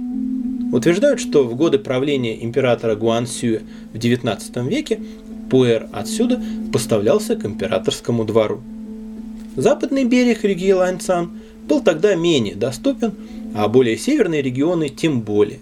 Утверждают, 0.72 1.20
что 1.20 1.44
в 1.44 1.56
годы 1.56 1.78
правления 1.78 2.42
императора 2.42 2.96
Гуансюя 2.96 3.64
в 3.94 3.98
XIX 3.98 4.70
веке 4.70 5.02
пуэр 5.50 5.90
отсюда 5.92 6.42
поставлялся 6.72 7.36
к 7.36 7.46
императорскому 7.46 8.24
двору. 8.24 8.62
Западный 9.56 10.04
берег 10.04 10.44
реки 10.44 10.74
Ланьцан 10.74 11.30
был 11.64 11.82
тогда 11.82 12.16
менее 12.16 12.56
доступен, 12.56 13.14
а 13.56 13.68
более 13.68 13.98
северные 13.98 14.42
регионы 14.42 14.90
тем 14.90 15.22
более. 15.22 15.60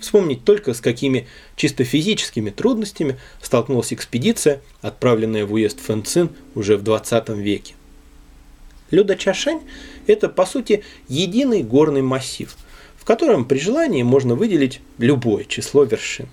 Вспомнить 0.00 0.44
только, 0.44 0.74
с 0.74 0.80
какими 0.80 1.28
чисто 1.54 1.84
физическими 1.84 2.50
трудностями 2.50 3.18
столкнулась 3.40 3.92
экспедиция, 3.92 4.60
отправленная 4.80 5.46
в 5.46 5.52
уезд 5.52 5.80
Фэнцин 5.80 6.30
уже 6.54 6.76
в 6.76 6.82
20 6.82 7.28
веке. 7.30 7.74
Люда 8.90 9.16
Чашань– 9.16 9.60
это, 10.06 10.28
по 10.28 10.44
сути, 10.44 10.82
единый 11.08 11.62
горный 11.62 12.02
массив– 12.02 12.56
в 13.02 13.04
котором 13.04 13.44
при 13.46 13.58
желании 13.58 14.04
можно 14.04 14.36
выделить 14.36 14.80
любое 14.98 15.42
число 15.42 15.82
вершин. 15.82 16.28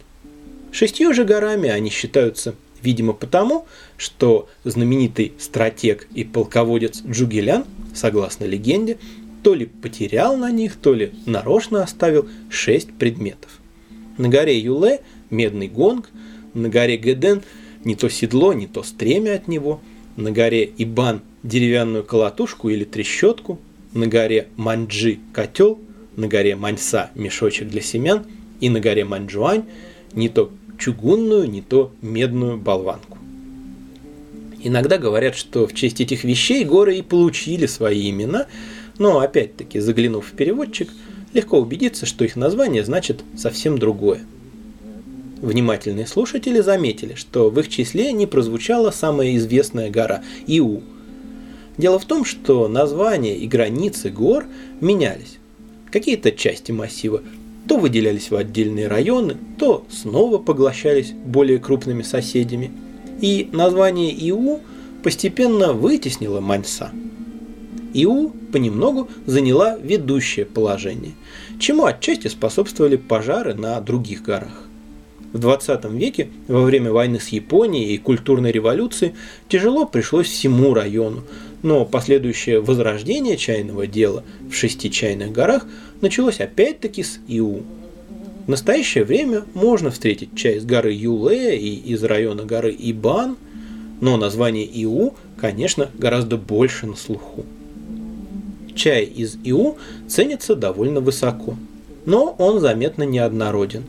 Шестью 0.71 1.15
же 1.15 1.23
горами 1.23 1.67
они 1.67 1.89
считаются, 1.89 2.53
видимо, 2.83 3.13
потому, 3.13 3.65
что 3.97 4.47
знаменитый 4.63 5.33
стратег 5.39 6.07
и 6.13 6.23
полководец 6.23 7.01
Джугелян, 7.03 7.65
согласно 7.93 8.45
легенде, 8.45 8.97
то 9.43 9.53
ли 9.53 9.65
потерял 9.65 10.35
на 10.37 10.51
них, 10.51 10.75
то 10.75 10.93
ли 10.93 11.11
нарочно 11.25 11.83
оставил 11.83 12.27
шесть 12.49 12.93
предметов. 12.93 13.59
На 14.17 14.27
горе 14.27 14.57
Юле 14.59 15.01
медный 15.29 15.67
гонг, 15.67 16.09
на 16.53 16.69
горе 16.69 16.97
Геден 16.97 17.41
не 17.85 17.95
то 17.95 18.09
седло, 18.09 18.53
не 18.53 18.67
то 18.67 18.83
стремя 18.83 19.35
от 19.35 19.47
него, 19.47 19.79
на 20.17 20.31
горе 20.31 20.69
Ибан 20.77 21.21
деревянную 21.43 22.03
колотушку 22.03 22.69
или 22.69 22.83
трещотку, 22.83 23.59
на 23.93 24.07
горе 24.07 24.49
Манджи 24.57 25.19
котел, 25.33 25.79
на 26.15 26.27
горе 26.27 26.55
Маньса 26.55 27.11
мешочек 27.15 27.69
для 27.69 27.81
семян 27.81 28.25
и 28.59 28.69
на 28.69 28.81
горе 28.81 29.05
Маньчжуань 29.05 29.63
не 30.13 30.27
то 30.27 30.51
чугунную, 30.77 31.49
не 31.49 31.61
то 31.61 31.93
медную 32.01 32.57
болванку. 32.57 33.17
Иногда 34.61 34.97
говорят, 34.97 35.35
что 35.35 35.67
в 35.67 35.73
честь 35.73 36.01
этих 36.01 36.23
вещей 36.23 36.65
горы 36.65 36.97
и 36.97 37.01
получили 37.01 37.65
свои 37.65 38.09
имена, 38.09 38.47
но 38.97 39.19
опять-таки, 39.19 39.79
заглянув 39.79 40.27
в 40.27 40.31
переводчик, 40.31 40.89
легко 41.33 41.59
убедиться, 41.59 42.05
что 42.05 42.25
их 42.25 42.35
название 42.35 42.83
значит 42.83 43.23
совсем 43.37 43.77
другое. 43.77 44.21
Внимательные 45.41 46.05
слушатели 46.05 46.59
заметили, 46.59 47.15
что 47.15 47.49
в 47.49 47.57
их 47.59 47.69
числе 47.69 48.11
не 48.11 48.27
прозвучала 48.27 48.91
самая 48.91 49.35
известная 49.37 49.89
гора– 49.89 50.21
Иу. 50.47 50.83
Дело 51.77 51.97
в 51.97 52.03
том, 52.03 52.25
что 52.25 52.67
названия 52.67 53.37
и 53.37 53.47
границы 53.47 54.09
гор 54.09 54.45
менялись. 54.81 55.37
Какие-то 55.91 56.33
части 56.33 56.73
массива 56.73 57.21
то 57.69 57.77
выделялись 57.77 58.31
в 58.31 58.35
отдельные 58.35 58.87
районы, 58.87 59.37
то 59.57 59.85
снова 59.89 60.39
поглощались 60.39 61.11
более 61.11 61.59
крупными 61.59 62.01
соседями. 62.01 62.71
И 63.21 63.49
название 63.51 64.13
Иу 64.29 64.61
постепенно 65.03 65.73
вытеснило 65.73 66.39
Маньса. 66.39 66.91
Иу 67.93 68.29
понемногу 68.51 69.09
заняла 69.25 69.77
ведущее 69.77 70.45
положение, 70.45 71.13
чему 71.59 71.85
отчасти 71.85 72.27
способствовали 72.27 72.97
пожары 72.97 73.55
на 73.55 73.79
других 73.81 74.21
горах. 74.21 74.65
В 75.33 75.37
20 75.37 75.85
веке, 75.85 76.29
во 76.47 76.61
время 76.61 76.91
войны 76.91 77.19
с 77.19 77.27
Японией 77.27 77.93
и 77.93 77.97
культурной 77.97 78.51
революции, 78.51 79.13
тяжело 79.47 79.85
пришлось 79.85 80.27
всему 80.27 80.73
району, 80.73 81.23
но 81.61 81.85
последующее 81.85 82.61
возрождение 82.61 83.37
чайного 83.37 83.85
дела 83.85 84.23
в 84.49 84.55
шести 84.55 84.89
чайных 84.89 85.31
горах 85.31 85.67
началось 86.01 86.39
опять-таки 86.39 87.03
с 87.03 87.19
Иу. 87.27 87.63
В 88.49 88.51
настоящее 88.51 89.03
время 89.03 89.43
можно 89.53 89.91
встретить 89.91 90.33
чай 90.33 90.59
с 90.59 90.65
горы 90.65 90.91
Юле 90.91 91.55
и 91.55 91.75
из 91.93 92.03
района 92.03 92.45
горы 92.45 92.75
Ибан, 92.79 93.37
но 94.01 94.17
название 94.17 94.65
Иу, 94.83 95.13
конечно, 95.37 95.91
гораздо 95.93 96.35
больше 96.35 96.87
на 96.87 96.95
слуху. 96.95 97.45
Чай 98.73 99.03
из 99.03 99.37
Иу 99.43 99.77
ценится 100.07 100.55
довольно 100.55 100.99
высоко, 100.99 101.57
но 102.07 102.35
он 102.39 102.59
заметно 102.59 103.03
неоднороден. 103.03 103.83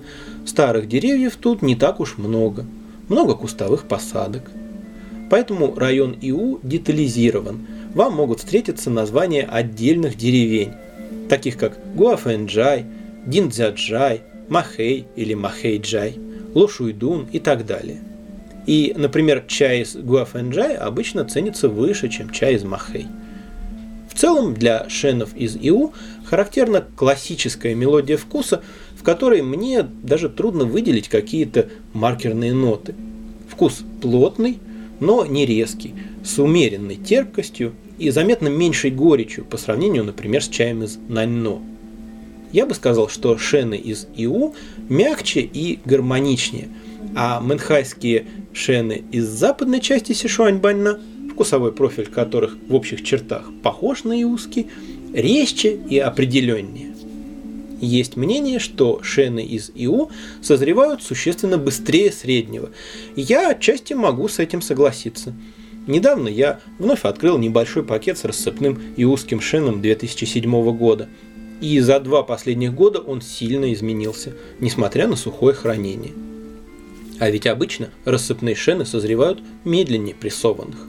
Старых 0.44 0.88
деревьев 0.88 1.36
тут 1.36 1.62
не 1.62 1.74
так 1.74 1.98
уж 1.98 2.18
много, 2.18 2.66
много 3.08 3.36
кустовых 3.36 3.84
посадок– 3.88 4.50
Поэтому 5.30 5.74
район 5.74 6.14
Иу 6.20 6.58
детализирован. 6.62 7.66
Вам 7.94 8.14
могут 8.14 8.40
встретиться 8.40 8.90
названия 8.90 9.44
отдельных 9.44 10.16
деревень, 10.16 10.72
таких 11.30 11.56
как 11.56 11.78
Гуафэнджай, 11.94 12.84
Диндзяджай, 13.26 14.22
Махэй 14.50 15.06
или 15.16 15.32
Махэйджай, 15.34 16.16
Лошуйдун 16.54 17.28
и 17.32 17.38
так 17.38 17.64
далее. 17.64 18.02
И, 18.66 18.92
например, 18.96 19.44
чай 19.48 19.82
из 19.82 19.96
Гуафэнджай 19.96 20.76
обычно 20.76 21.24
ценится 21.24 21.68
выше, 21.68 22.08
чем 22.08 22.30
чай 22.30 22.56
из 22.56 22.64
Махэй. 22.64 23.06
В 24.10 24.18
целом 24.18 24.54
для 24.54 24.88
шенов 24.88 25.34
из 25.34 25.56
Иу 25.56 25.94
характерна 26.24 26.84
классическая 26.96 27.74
мелодия 27.74 28.16
вкуса, 28.16 28.60
в 28.98 29.02
которой 29.02 29.40
мне 29.40 29.82
даже 29.82 30.28
трудно 30.28 30.64
выделить 30.64 31.08
какие-то 31.08 31.68
маркерные 31.94 32.52
ноты. 32.52 32.94
Вкус 33.48 33.82
плотный, 34.02 34.58
но 34.98 35.24
не 35.24 35.46
резкий, 35.46 35.94
с 36.24 36.38
умеренной 36.38 36.96
терпкостью 36.96 37.72
и 37.98 38.10
заметно 38.10 38.48
меньшей 38.48 38.90
горечью 38.90 39.44
по 39.44 39.56
сравнению, 39.56 40.04
например, 40.04 40.42
с 40.42 40.48
чаем 40.48 40.82
из 40.82 40.98
Наньно. 41.08 41.60
Я 42.52 42.66
бы 42.66 42.74
сказал, 42.74 43.08
что 43.08 43.38
шены 43.38 43.76
из 43.76 44.06
Иу 44.16 44.54
мягче 44.88 45.40
и 45.40 45.78
гармоничнее, 45.84 46.68
а 47.14 47.40
мэнхайские 47.40 48.26
шены 48.52 49.04
из 49.12 49.26
западной 49.26 49.80
части 49.80 50.12
Сишуаньбаньна, 50.12 51.00
вкусовой 51.32 51.72
профиль 51.72 52.06
которых 52.06 52.56
в 52.68 52.74
общих 52.74 53.04
чертах 53.04 53.50
похож 53.62 54.04
на 54.04 54.20
иузский, 54.22 54.66
резче 55.12 55.78
и 55.88 55.98
определеннее. 55.98 56.94
Есть 57.80 58.16
мнение, 58.16 58.58
что 58.58 59.00
шены 59.02 59.42
из 59.44 59.70
ИУ 59.74 60.10
созревают 60.42 61.02
существенно 61.02 61.56
быстрее 61.56 62.12
среднего. 62.12 62.70
Я 63.16 63.50
отчасти 63.50 63.94
могу 63.94 64.28
с 64.28 64.38
этим 64.38 64.60
согласиться. 64.60 65.34
Недавно 65.86 66.28
я 66.28 66.60
вновь 66.78 67.04
открыл 67.04 67.38
небольшой 67.38 67.82
пакет 67.82 68.18
с 68.18 68.24
рассыпным 68.24 68.78
иусским 68.96 69.40
шеном 69.40 69.80
2007 69.80 70.76
года. 70.76 71.08
И 71.60 71.78
за 71.80 72.00
два 72.00 72.22
последних 72.22 72.74
года 72.74 73.00
он 73.00 73.20
сильно 73.20 73.72
изменился, 73.72 74.32
несмотря 74.60 75.06
на 75.06 75.16
сухое 75.16 75.54
хранение. 75.54 76.12
А 77.18 77.28
ведь 77.30 77.46
обычно 77.46 77.90
рассыпные 78.06 78.54
шены 78.54 78.86
созревают 78.86 79.42
медленнее 79.64 80.14
прессованных. 80.14 80.86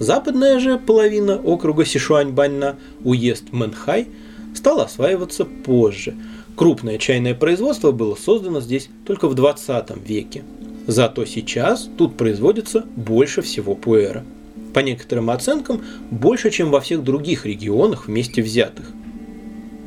Западная 0.00 0.58
же 0.58 0.78
половина 0.78 1.36
округа 1.36 1.84
Сишуань-Баньна, 1.84 2.76
уезд 3.04 3.52
Мэнхай, 3.52 4.08
стала 4.54 4.84
осваиваться 4.84 5.44
позже. 5.44 6.14
Крупное 6.56 6.98
чайное 6.98 7.34
производство 7.34 7.90
было 7.90 8.14
создано 8.16 8.60
здесь 8.60 8.90
только 9.06 9.28
в 9.28 9.34
20 9.34 10.06
веке. 10.06 10.44
Зато 10.86 11.24
сейчас 11.24 11.88
тут 11.96 12.16
производится 12.16 12.84
больше 12.96 13.40
всего 13.40 13.74
пуэра. 13.74 14.24
По 14.74 14.80
некоторым 14.80 15.30
оценкам, 15.30 15.82
больше, 16.10 16.50
чем 16.50 16.70
во 16.70 16.80
всех 16.80 17.04
других 17.04 17.46
регионах 17.46 18.08
вместе 18.08 18.42
взятых. 18.42 18.90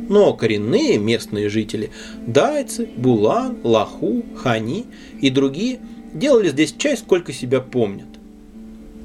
Но 0.10 0.34
коренные 0.34 0.98
местные 0.98 1.50
жители– 1.50 1.92
дайцы, 2.26 2.88
булан, 2.96 3.58
лаху, 3.64 4.24
хани 4.36 4.86
и 5.22 5.30
другие– 5.30 5.80
делали 6.14 6.50
здесь 6.50 6.74
чай 6.78 6.96
сколько 6.98 7.34
себя 7.34 7.60
помнят. 7.60 8.08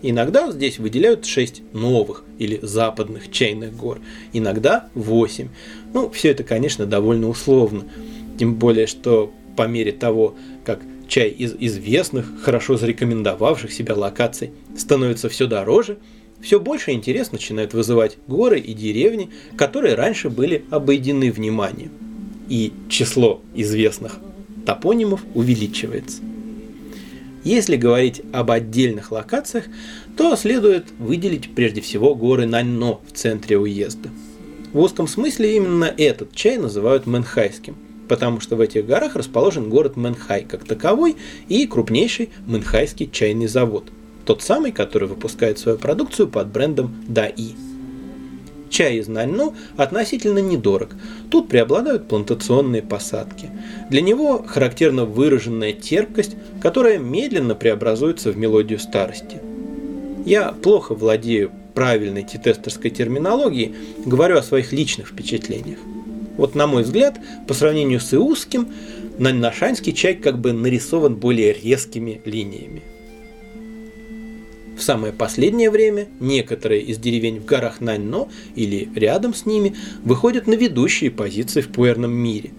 Иногда 0.03 0.51
здесь 0.51 0.79
выделяют 0.79 1.27
6 1.27 1.73
новых 1.73 2.25
или 2.39 2.59
западных 2.63 3.31
чайных 3.31 3.77
гор, 3.77 4.01
иногда 4.33 4.89
8. 4.95 5.49
Ну, 5.95 6.11
все 6.11 6.31
это, 6.31 6.43
конечно, 6.43 6.87
довольно 6.87 7.29
условно. 7.29 7.85
Тем 8.39 8.55
более, 8.55 8.87
что 8.87 9.33
по 9.57 9.67
мере 9.69 9.93
того, 9.93 10.35
чай 11.13 11.29
из 11.29 11.55
известных, 11.59 12.25
хорошо 12.41 12.79
зарекомендовавших 12.79 13.71
себя 13.71 13.95
локаций 13.95 14.51
становится 14.79 15.29
все 15.29 15.47
дороже, 15.47 15.99
все 16.41 16.59
больше 16.59 16.93
интерес 16.93 17.33
начинают 17.33 17.75
вызывать 17.75 18.17
горы 18.27 18.59
и 18.59 18.73
деревни, 18.73 19.29
которые 19.55 19.95
раньше 19.95 20.31
были 20.31 20.65
обойдены 20.71 21.31
вниманием. 21.31 21.91
И 22.49 22.73
число 22.89 23.43
известных 23.55 24.21
топонимов 24.65 25.21
увеличивается. 25.35 26.23
Если 27.45 27.77
говорить 27.77 28.23
об 28.33 28.51
отдельных 28.51 29.13
локациях, 29.13 29.67
то 30.17 30.35
следует 30.35 30.87
выделить 30.99 31.55
прежде 31.55 31.83
всего 31.83 32.15
горы 32.15 32.47
Наньно 32.47 33.01
в 33.07 33.13
центре 33.13 33.59
уезда. 33.59 34.09
В 34.73 34.79
узком 34.79 35.07
смысле 35.07 35.57
именно 35.57 35.93
этот 35.95 36.35
чай 36.35 36.57
называют 36.57 37.05
Мэнхайским, 37.05 37.77
потому 38.13 38.41
что 38.41 38.57
в 38.57 38.61
этих 38.61 38.85
горах 38.85 39.17
расположен 39.17 39.71
город 39.71 39.97
Мэнхай 39.97 40.45
как 40.45 40.65
таковой 40.65 41.17
и 41.49 41.67
крупнейший 41.67 42.29
Мэнхайский 42.47 43.09
чайный 43.11 43.47
завод, 43.47 43.85
тот 44.27 44.43
самый, 44.43 44.71
который 44.71 45.09
выпускает 45.09 45.59
свою 45.59 45.79
продукцию 45.79 46.29
под 46.29 46.49
брендом 46.49 46.95
Даи. 47.09 47.55
Чай 48.69 48.97
из 48.97 49.09
Наньно 49.09 49.55
относительно 49.79 50.41
недорог. 50.41 50.91
Тут 51.31 51.49
преобладают 51.49 52.07
плантационные 52.07 52.83
посадки. 52.83 53.49
Для 53.89 54.03
него 54.03 54.45
характерна 54.47 55.07
выраженная 55.07 55.73
терпкость, 55.73 56.37
которая 56.61 56.99
медленно 56.99 57.55
преобразуется 57.55 58.31
в 58.31 58.37
мелодию 58.37 58.79
старости. 58.79 59.41
Я 60.27 60.53
плохо 60.53 60.95
владею 60.95 61.51
правильной 61.73 62.25
тетестерской 62.25 62.91
терминологией, 62.91 63.75
говорю 64.05 64.37
о 64.37 64.43
своих 64.43 64.71
личных 64.71 65.09
впечатлениях. 65.09 65.79
Вот 66.43 66.57
на 66.57 66.67
мой 66.67 66.83
взгляд, 66.83 67.21
по 67.47 67.55
сравнению 67.55 68.01
с 68.01 68.13
иусским, 68.13 68.67
наньнашанский 69.17 69.93
чай 69.93 70.17
как 70.17 70.41
бы 70.41 70.53
нарисован 70.53 71.15
более 71.15 71.53
резкими 71.53 72.21
линиями. 72.25 72.83
В 74.77 74.83
самое 74.83 75.13
последнее 75.13 75.71
время 75.71 76.09
некоторые 76.19 76.83
из 76.83 76.99
деревень 76.99 77.39
в 77.39 77.45
горах 77.45 77.81
Наньно 77.81 78.27
или 78.57 78.89
рядом 78.97 79.35
с 79.35 79.47
ними 79.47 79.77
выходят 80.03 80.49
на 80.49 80.55
ведущие 80.55 81.13
позиции 81.13 81.61
в 81.61 81.69
пуэрном 81.69 82.13
мире. 82.13 82.51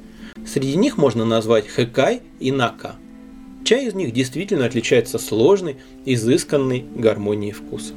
Среди 0.48 0.78
них 0.78 0.98
можно 0.98 1.26
назвать 1.26 1.67
Хэкай 1.67 2.22
и 2.39 2.54
Нака. 2.54 2.96
Чай 3.65 3.88
из 3.88 3.96
них 3.96 4.13
действительно 4.13 4.65
отличается 4.65 5.19
сложной, 5.19 5.76
изысканной 6.06 6.86
гармонией 6.96 7.52
вкуса. 7.52 7.93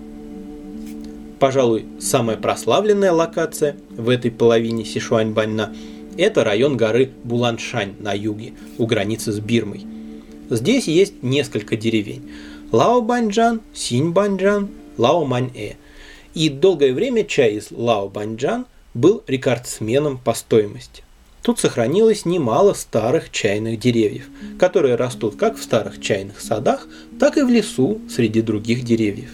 Пожалуй, 1.38 1.84
самая 2.00 2.38
прославленная 2.38 3.12
локация 3.12 3.76
в 3.90 4.08
этой 4.08 4.30
половине 4.30 4.84
Сишуань-Баньна– 4.84 5.76
это 6.16 6.44
район 6.44 6.78
горы 6.78 7.10
Буланшань 7.24 7.94
на 8.00 8.14
юге, 8.14 8.54
у 8.78 8.86
границы 8.86 9.32
с 9.32 9.38
Бирмой. 9.38 9.86
Здесь 10.48 10.88
есть 10.88 11.22
несколько 11.22 11.76
деревень– 11.76 12.30
Лао 12.72 13.02
Банджан, 13.02 13.60
Синь 13.74 14.10
Банджан, 14.10 14.70
Лао 14.96 15.24
Маньэ. 15.24 15.74
И 16.34 16.48
долгое 16.48 16.92
время 16.92 17.24
чай 17.24 17.54
из 17.54 17.70
Лао 17.70 18.08
Банджан 18.08 18.66
был 18.94 19.22
рекордсменом 19.26 20.18
по 20.18 20.34
стоимости. 20.34 21.04
Тут 21.42 21.60
сохранилось 21.60 22.24
немало 22.24 22.72
старых 22.72 23.30
чайных 23.30 23.78
деревьев, 23.78 24.24
которые 24.58 24.96
растут 24.96 25.36
как 25.36 25.56
в 25.58 25.62
старых 25.62 26.00
чайных 26.00 26.40
садах, 26.40 26.88
так 27.20 27.36
и 27.36 27.42
в 27.42 27.48
лесу 27.48 28.00
среди 28.08 28.40
других 28.40 28.84
деревьев. 28.84 29.30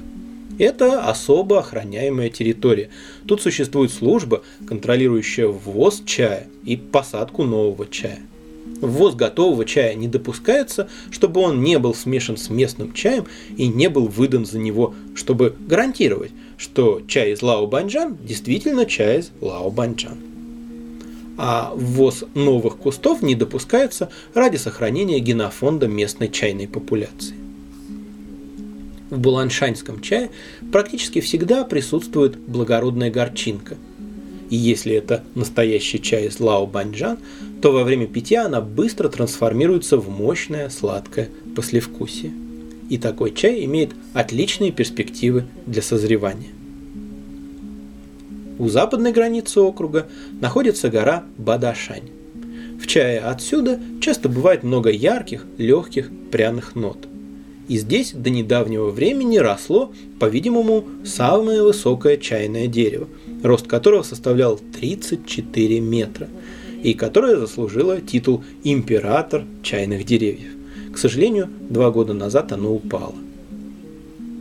Это 0.63 1.09
особо 1.09 1.59
охраняемая 1.59 2.31
территория. 2.31 2.89
Тут 3.27 3.43
существует 3.43 3.91
служба, 3.91 4.45
контролирующая 4.65 5.49
ввоз 5.49 6.05
чая 6.07 6.47
и 6.65 6.77
посадку 6.77 7.43
нового 7.43 7.89
чая. 7.89 8.21
Ввоз 8.81 9.17
готового 9.17 9.65
чая 9.65 9.95
не 9.95 10.07
допускается, 10.07 10.89
чтобы 11.11 11.41
он 11.41 11.65
не 11.65 11.81
был 11.81 11.97
смешан 11.97 12.37
с 12.37 12.49
местным 12.49 12.93
чаем 12.93 13.27
и 13.57 13.67
не 13.67 13.89
был 13.89 14.07
выдан 14.07 14.47
за 14.47 14.61
него, 14.61 14.95
чтобы 15.17 15.53
гарантировать, 15.67 16.31
что 16.59 17.03
чай 17.09 17.33
из 17.33 17.43
Лао 17.43 17.67
Банджан 17.67 18.17
действительно 18.25 18.87
чай 18.87 19.19
из 19.19 19.33
Лао 19.41 19.69
Банджан. 19.69 20.19
А 21.39 21.73
ввоз 21.75 22.23
новых 22.35 22.77
кустов 22.77 23.21
не 23.21 23.35
допускается 23.35 24.11
ради 24.33 24.59
сохранения 24.59 25.19
генофонда 25.19 25.89
местной 25.89 26.29
чайной 26.29 26.69
популяции. 26.69 27.42
В 29.13 29.19
буланшанском 29.19 30.01
чае 30.01 30.31
практически 30.73 31.21
всегда 31.21 31.65
присутствует 31.65 32.39
благородная 32.39 33.11
горчинка. 33.11 33.77
И 34.49 34.57
если 34.57 34.95
это 34.95 35.23
настоящий 35.35 36.01
чай 36.01 36.29
из 36.29 36.41
Лао 36.41 36.67
Банджан, 36.67 37.19
то 37.61 37.73
во 37.73 37.85
время 37.85 38.07
питья 38.07 38.47
она 38.47 38.63
быстро 38.63 39.11
трансформируется 39.11 39.99
в 39.99 40.09
мощное 40.09 40.71
сладкое 40.71 41.29
послевкусие. 41.55 42.33
И 42.89 42.97
такой 42.97 43.35
чай 43.35 43.67
имеет 43.67 43.91
отличные 44.15 44.73
перспективы 44.73 45.45
для 45.67 45.83
созревания. 45.83 46.49
У 48.59 48.67
западной 48.71 49.13
границы 49.13 49.61
округа 49.61 50.07
находится 50.41 50.89
гора 50.89 51.25
Бадашань. 51.37 52.09
В 52.81 52.87
чае 52.87 53.21
отсюда 53.21 53.79
часто 54.01 54.31
бывает 54.31 54.63
много 54.63 54.89
ярких, 54.89 55.45
легких, 55.59 56.11
пряных 56.31 56.75
нот. 56.75 57.12
И 57.69 57.79
здесь 57.79 58.13
до 58.13 58.31
недавнего 58.31 58.91
времени 58.91 59.39
росло, 59.39 59.93
по-видимому, 60.19 60.85
самое 61.05 61.63
высокое 61.63 62.17
чайное 62.17 62.67
дерево, 62.67 63.09
рост 63.43 63.67
которого 63.67 64.03
составлял 64.03 64.59
34 64.73 65.81
метра– 65.81 66.29
и 66.83 66.95
которая 66.95 67.37
заслужила 67.37 68.01
титул 68.01 68.43
«Император 68.65 69.45
чайных 69.63 70.05
деревьев». 70.05 70.51
К 70.93 70.99
сожалению, 70.99 71.49
два 71.71 71.91
года 71.91 72.13
назад 72.13 72.53
оно 72.53 72.73
упало. 72.73 73.15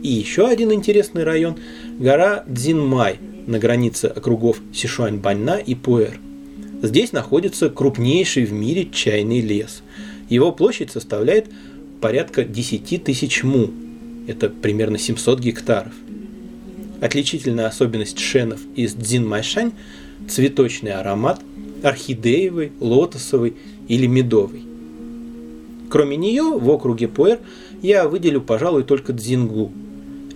И 0.02 0.08
еще 0.08 0.48
один 0.48 0.72
интересный 0.72 1.24
район– 1.24 1.56
гора 1.98 2.44
Дзинмай 2.46 3.18
на 3.46 3.58
границе 3.58 4.06
округов 4.06 4.60
Сишуань-Баньна 4.72 5.62
и 5.64 5.74
Пуэр. 5.74 6.18
Здесь 6.82 7.12
находится 7.12 7.70
крупнейший 7.70 8.44
в 8.44 8.52
мире 8.52 8.88
чайный 8.92 9.40
лес. 9.40 9.82
Его 10.28 10.50
площадь 10.50 10.90
составляет 10.90 11.46
порядка 12.02 12.44
10 12.44 13.04
тысяч 13.04 13.44
му, 13.44 13.70
это 14.26 14.50
примерно 14.50 14.98
700 14.98 15.40
гектаров. 15.40 15.92
Отличительная 17.00 17.68
особенность 17.68 18.18
шенов 18.18 18.60
из 18.76 18.92
Дзинмайшань– 18.94 19.72
цветочный 20.28 20.92
аромат– 20.92 21.40
орхидеевой, 21.82 22.72
лотосовой 22.80 23.54
или 23.88 24.06
медовой. 24.06 24.62
Кроме 25.90 26.16
нее, 26.16 26.42
в 26.42 26.68
округе 26.68 27.08
Пуэр 27.08 27.38
я 27.82 28.08
выделю, 28.08 28.40
пожалуй, 28.40 28.82
только 28.82 29.12
Дзингу. 29.12 29.72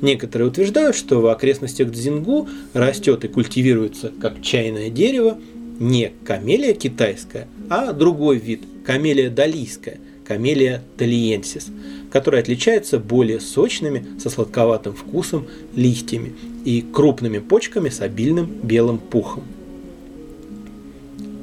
Некоторые 0.01 0.49
утверждают, 0.49 0.95
что 0.95 1.21
в 1.21 1.27
окрестностях 1.27 1.91
Дзингу 1.91 2.49
растет 2.75 3.25
и 3.25 3.29
культивируется 3.29 4.13
как 4.21 4.43
чайное 4.43 4.91
дерево 4.91 5.39
не 5.79 6.13
камелия 6.25 6.75
китайская, 6.75 7.49
а 7.69 7.93
другой 7.93 8.39
вид– 8.39 8.63
камелия 8.85 9.31
далийская, 9.31 9.99
камелия 10.27 10.83
талиенсис, 10.97 11.69
которая 12.11 12.43
отличается 12.43 12.99
более 12.99 13.41
сочными, 13.41 14.07
со 14.19 14.31
сладковатым 14.31 14.95
вкусом 14.95 15.47
листьями 15.75 16.35
и 16.65 16.83
крупными 16.83 17.39
почками 17.39 17.89
с 17.89 18.01
обильным 18.01 18.47
белым 18.63 18.99
пухом. 18.99 19.45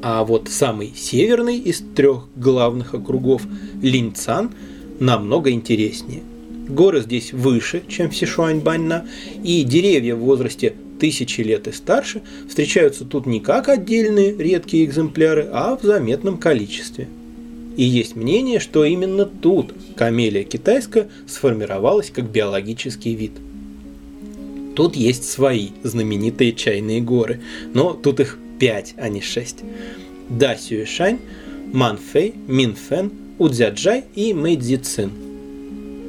А 0.02 0.26
вот 0.26 0.50
самый 0.50 0.92
северный 0.96 1.58
из 1.58 1.82
трех 1.96 2.26
главных 2.36 2.94
округов 2.94 3.44
Линцан 3.82 4.52
намного 5.00 5.52
интереснее. 5.52 6.24
Горы 6.68 7.02
здесь 7.02 7.32
выше, 7.32 7.84
чем 7.88 8.10
в 8.10 8.16
Сишуаньбаньна, 8.16 9.06
и 9.44 9.64
деревья 9.64 10.16
в 10.16 10.20
возрасте 10.20 10.74
тысячи 11.00 11.42
лет 11.42 11.68
и 11.68 11.72
старше 11.72 12.22
встречаются 12.48 13.06
тут 13.06 13.26
не 13.26 13.40
как 13.40 13.70
отдельные 13.70 14.36
редкие 14.36 14.86
экземпляры, 14.86 15.48
а 15.52 15.78
в 15.78 15.84
заметном 15.84 16.38
количестве. 16.38 17.08
И 17.76 17.84
есть 17.84 18.16
мнение, 18.16 18.60
что 18.60 18.86
именно 18.86 19.26
тут 19.26 19.74
камелия 19.96 20.44
китайская 20.44 21.10
сформировалась 21.28 22.12
как 22.12 22.30
биологический 22.30 23.16
вид. 23.16 23.32
Тут 24.76 24.96
есть 24.96 25.30
свои 25.30 25.70
знаменитые 25.84 26.54
чайные 26.54 27.02
горы, 27.02 27.42
но 27.74 27.94
тут 27.94 28.20
их 28.20 28.38
пять, 28.60 28.94
а 28.98 29.10
не 29.10 29.22
шесть. 29.22 29.60
Да 30.30 30.56
Сюэшань, 30.56 31.20
Манфэй, 31.72 32.34
Минфэн, 32.48 33.12
Удзяджай 33.40 34.06
и 34.16 34.34
Мэйдзицин– 34.34 35.12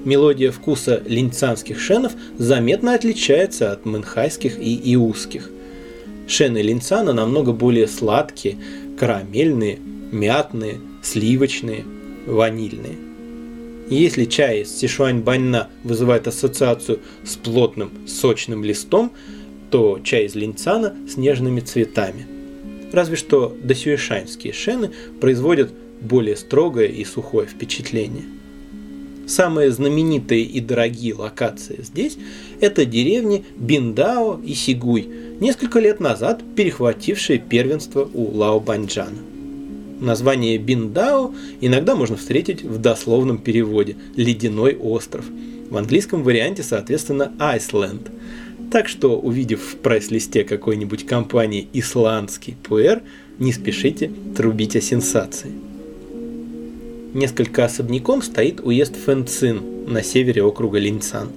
мелодия 0.05 0.53
вкуса 0.53 1.03
линцанских 1.07 1.81
шенов 1.81 2.13
заметно 2.39 2.95
отличается 2.95 3.73
от 3.73 3.85
мэнхайских 3.85 4.59
и 4.59 4.95
иусских. 4.95 5.51
Шены 6.27 6.59
линцана 6.59 7.13
намного 7.13 7.53
более 7.53 7.89
сладкие, 7.89 8.57
карамельные, 8.99 9.79
мятные, 10.13 10.81
сливочные, 11.05 11.85
ванильные. 12.27 12.97
если 13.89 14.25
чай 14.25 14.63
из 14.63 14.73
Сишуань-Баньна 14.83 15.69
вызывает 15.83 16.27
ассоциацию 16.27 17.01
с 17.25 17.37
плотным, 17.37 17.91
сочным 18.09 18.65
листом, 18.65 19.13
то 19.71 20.01
чай 20.03 20.25
из 20.25 20.35
линцана 20.35 20.97
с 21.09 21.17
нежными 21.17 21.61
цветами. 21.61 22.27
Разве 22.93 23.17
что 23.17 23.57
досюэшаньские 23.63 24.53
шены 24.53 24.91
производят 25.21 25.73
более 26.01 26.37
строгое 26.37 26.87
и 26.87 27.05
сухое 27.05 27.47
впечатление– 27.47 28.25
Самые 29.27 29.71
знаменитые 29.71 30.43
и 30.43 30.61
дорогие 30.61 31.15
локации 31.15 31.81
здесь– 31.83 32.19
это 32.61 32.85
деревни 32.85 33.45
Биндао 33.57 34.41
и 34.45 34.53
Сигуй, 34.55 35.09
несколько 35.41 35.81
лет 35.81 35.99
назад 35.99 36.43
перехватившие 36.55 37.39
первенство 37.39 38.09
у 38.13 38.37
Лао 38.37 38.61
Банджана. 38.61 39.34
Название 40.05 40.59
Биндао 40.59 41.35
иногда 41.61 41.97
можно 41.97 42.17
встретить 42.17 42.63
в 42.63 42.79
дословном 42.79 43.39
переводе 43.39 43.97
«ледяной 44.17 44.77
остров». 44.77 45.25
В 45.71 45.77
английском 45.77 46.23
варианте, 46.23 46.63
соответственно, 46.63 47.33
Iceland. 47.39 48.11
Так 48.71 48.89
что, 48.89 49.19
увидев 49.19 49.61
в 49.63 49.77
прайс-листе 49.77 50.45
какой-нибудь 50.45 51.07
компании 51.07 51.69
исландский 51.73 52.55
пуэр, 52.63 53.03
не 53.39 53.53
спешите 53.53 54.11
трубить 54.37 54.77
о 54.77 54.81
сенсации 54.81 55.53
несколько 57.15 57.65
особняком 57.65 58.21
стоит 58.21 58.61
уезд 58.61 58.97
Фэнцин 58.97 59.87
на 59.87 60.03
севере 60.03 60.43
округа 60.43 60.79
Линьцан. 60.79 61.31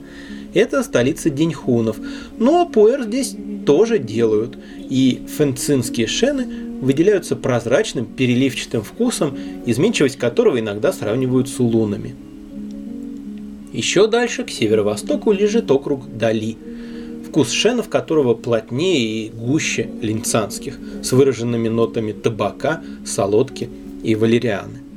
Это 0.54 0.84
столица 0.84 1.30
Деньхунов, 1.30 1.98
но 2.38 2.66
пуэр 2.66 3.04
здесь 3.04 3.36
тоже 3.66 4.00
делают, 4.00 4.58
и 4.78 5.22
фэнцинские 5.38 6.08
шены 6.08 6.48
выделяются 6.82 7.36
прозрачным 7.36 8.06
переливчатым 8.06 8.84
вкусом, 8.84 9.38
изменчивость 9.66 10.18
которого 10.18 10.60
иногда 10.60 10.92
сравнивают 10.92 11.50
с 11.50 11.60
улунами. 11.60 12.16
Еще 13.74 14.08
дальше, 14.08 14.44
к 14.44 14.50
северо-востоку, 14.50 15.32
лежит 15.32 15.70
округ 15.70 16.06
Дали, 16.18 16.58
вкус 17.28 17.52
шенов 17.52 17.90
которого 17.90 18.34
плотнее 18.34 19.26
и 19.26 19.30
гуще 19.30 19.90
линцанских, 20.02 20.80
с 21.04 21.12
выраженными 21.12 21.68
нотами 21.68 22.12
табака, 22.12 22.82
солодки 23.06 23.70
и 24.04 24.16
валерианы 24.16 24.88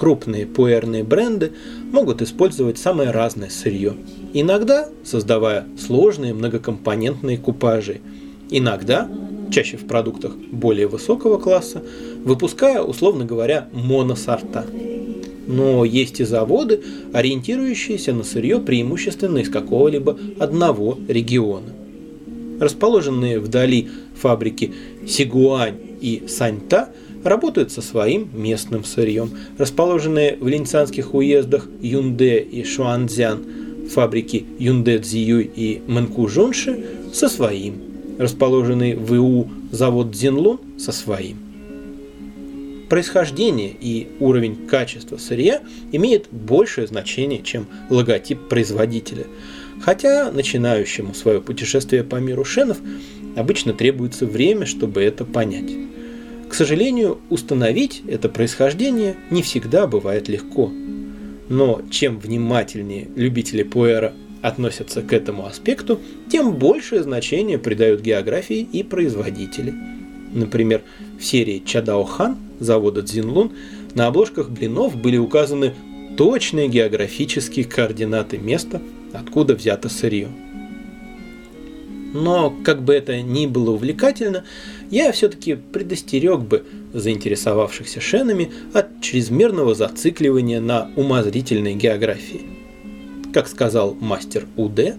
крупные 0.00 0.46
пуэрные 0.46 1.04
бренды 1.04 1.52
могут 1.92 2.22
использовать 2.22 2.78
самое 2.78 3.10
разное 3.10 3.50
сырье. 3.50 3.94
Иногда 4.32 4.88
создавая 5.04 5.66
сложные 5.78 6.32
многокомпонентные 6.32 7.36
купажи. 7.36 8.00
Иногда, 8.48 9.08
чаще 9.50 9.76
в 9.76 9.86
продуктах 9.86 10.34
более 10.36 10.86
высокого 10.86 11.38
класса, 11.38 11.82
выпуская, 12.24 12.82
условно 12.82 13.24
говоря, 13.24 13.68
моносорта. 13.72 14.66
Но 15.46 15.84
есть 15.84 16.20
и 16.20 16.24
заводы, 16.24 16.80
ориентирующиеся 17.12 18.12
на 18.12 18.22
сырье 18.22 18.60
преимущественно 18.60 19.38
из 19.38 19.48
какого-либо 19.48 20.18
одного 20.38 20.98
региона. 21.08 21.72
Расположенные 22.60 23.40
вдали 23.40 23.88
фабрики 24.14 24.72
Сигуань 25.06 25.76
и 26.00 26.24
Саньта– 26.28 26.90
работают 27.24 27.70
со 27.72 27.82
своим 27.82 28.28
местным 28.34 28.84
сырьем. 28.84 29.30
Расположенные 29.58 30.36
в 30.40 30.48
линьцанских 30.48 31.14
уездах 31.14 31.68
Юнде 31.80 32.40
и 32.40 32.64
Шуанцзян 32.64 33.44
фабрики 33.92 34.44
Юнде 34.58 34.98
Цзиюй 34.98 35.50
и 35.54 35.82
Мэнкужунши 35.86 36.84
со 37.12 37.28
своим. 37.28 37.89
Расположенный 38.20 38.96
в 38.96 39.16
ИУ 39.16 39.48
завод 39.72 40.10
Дзинлун 40.10 40.60
со 40.76 40.92
своим. 40.92 41.38
Происхождение 42.90 43.74
и 43.80 44.08
уровень 44.20 44.66
качества 44.66 45.16
сырья 45.16 45.62
имеет 45.90 46.28
большее 46.30 46.86
значение, 46.86 47.40
чем 47.42 47.66
логотип 47.88 48.38
производителя. 48.50 49.24
Хотя 49.80 50.30
начинающему 50.30 51.14
свое 51.14 51.40
путешествие 51.40 52.04
по 52.04 52.16
миру 52.16 52.44
шенов 52.44 52.76
обычно 53.36 53.72
требуется 53.72 54.26
время, 54.26 54.66
чтобы 54.66 55.00
это 55.00 55.24
понять. 55.24 55.72
К 56.50 56.52
сожалению, 56.52 57.20
установить 57.30 58.02
это 58.06 58.28
происхождение 58.28 59.16
не 59.30 59.40
всегда 59.40 59.86
бывает 59.86 60.28
легко. 60.28 60.70
Но 61.48 61.80
чем 61.90 62.18
внимательнее 62.18 63.08
любители 63.16 63.62
пуэра 63.62 64.12
относятся 64.42 65.02
к 65.02 65.12
этому 65.12 65.46
аспекту, 65.46 66.00
тем 66.30 66.54
большее 66.54 67.02
значение 67.02 67.58
придают 67.58 68.00
географии 68.00 68.60
и 68.60 68.82
производители. 68.82 69.74
Например, 70.32 70.82
в 71.18 71.24
серии 71.24 71.62
Чадао 71.64 72.04
Хан 72.04 72.36
завода 72.58 73.02
Цзинлун 73.02 73.52
на 73.94 74.06
обложках 74.06 74.50
блинов 74.50 74.96
были 74.96 75.16
указаны 75.16 75.74
точные 76.16 76.68
географические 76.68 77.64
координаты 77.64 78.38
места, 78.38 78.80
откуда 79.12 79.54
взято 79.54 79.88
сырье. 79.88 80.28
Но, 82.12 82.52
как 82.64 82.82
бы 82.82 82.92
это 82.92 83.22
ни 83.22 83.46
было 83.46 83.70
увлекательно, 83.70 84.44
я 84.90 85.12
все-таки 85.12 85.54
предостерег 85.54 86.40
бы 86.40 86.64
заинтересовавшихся 86.92 88.00
шенами 88.00 88.50
от 88.72 89.00
чрезмерного 89.00 89.74
зацикливания 89.74 90.60
на 90.60 90.90
умозрительной 90.96 91.74
географии. 91.74 92.59
Как 93.32 93.46
сказал 93.46 93.94
мастер 93.94 94.46
УД, 94.56 94.96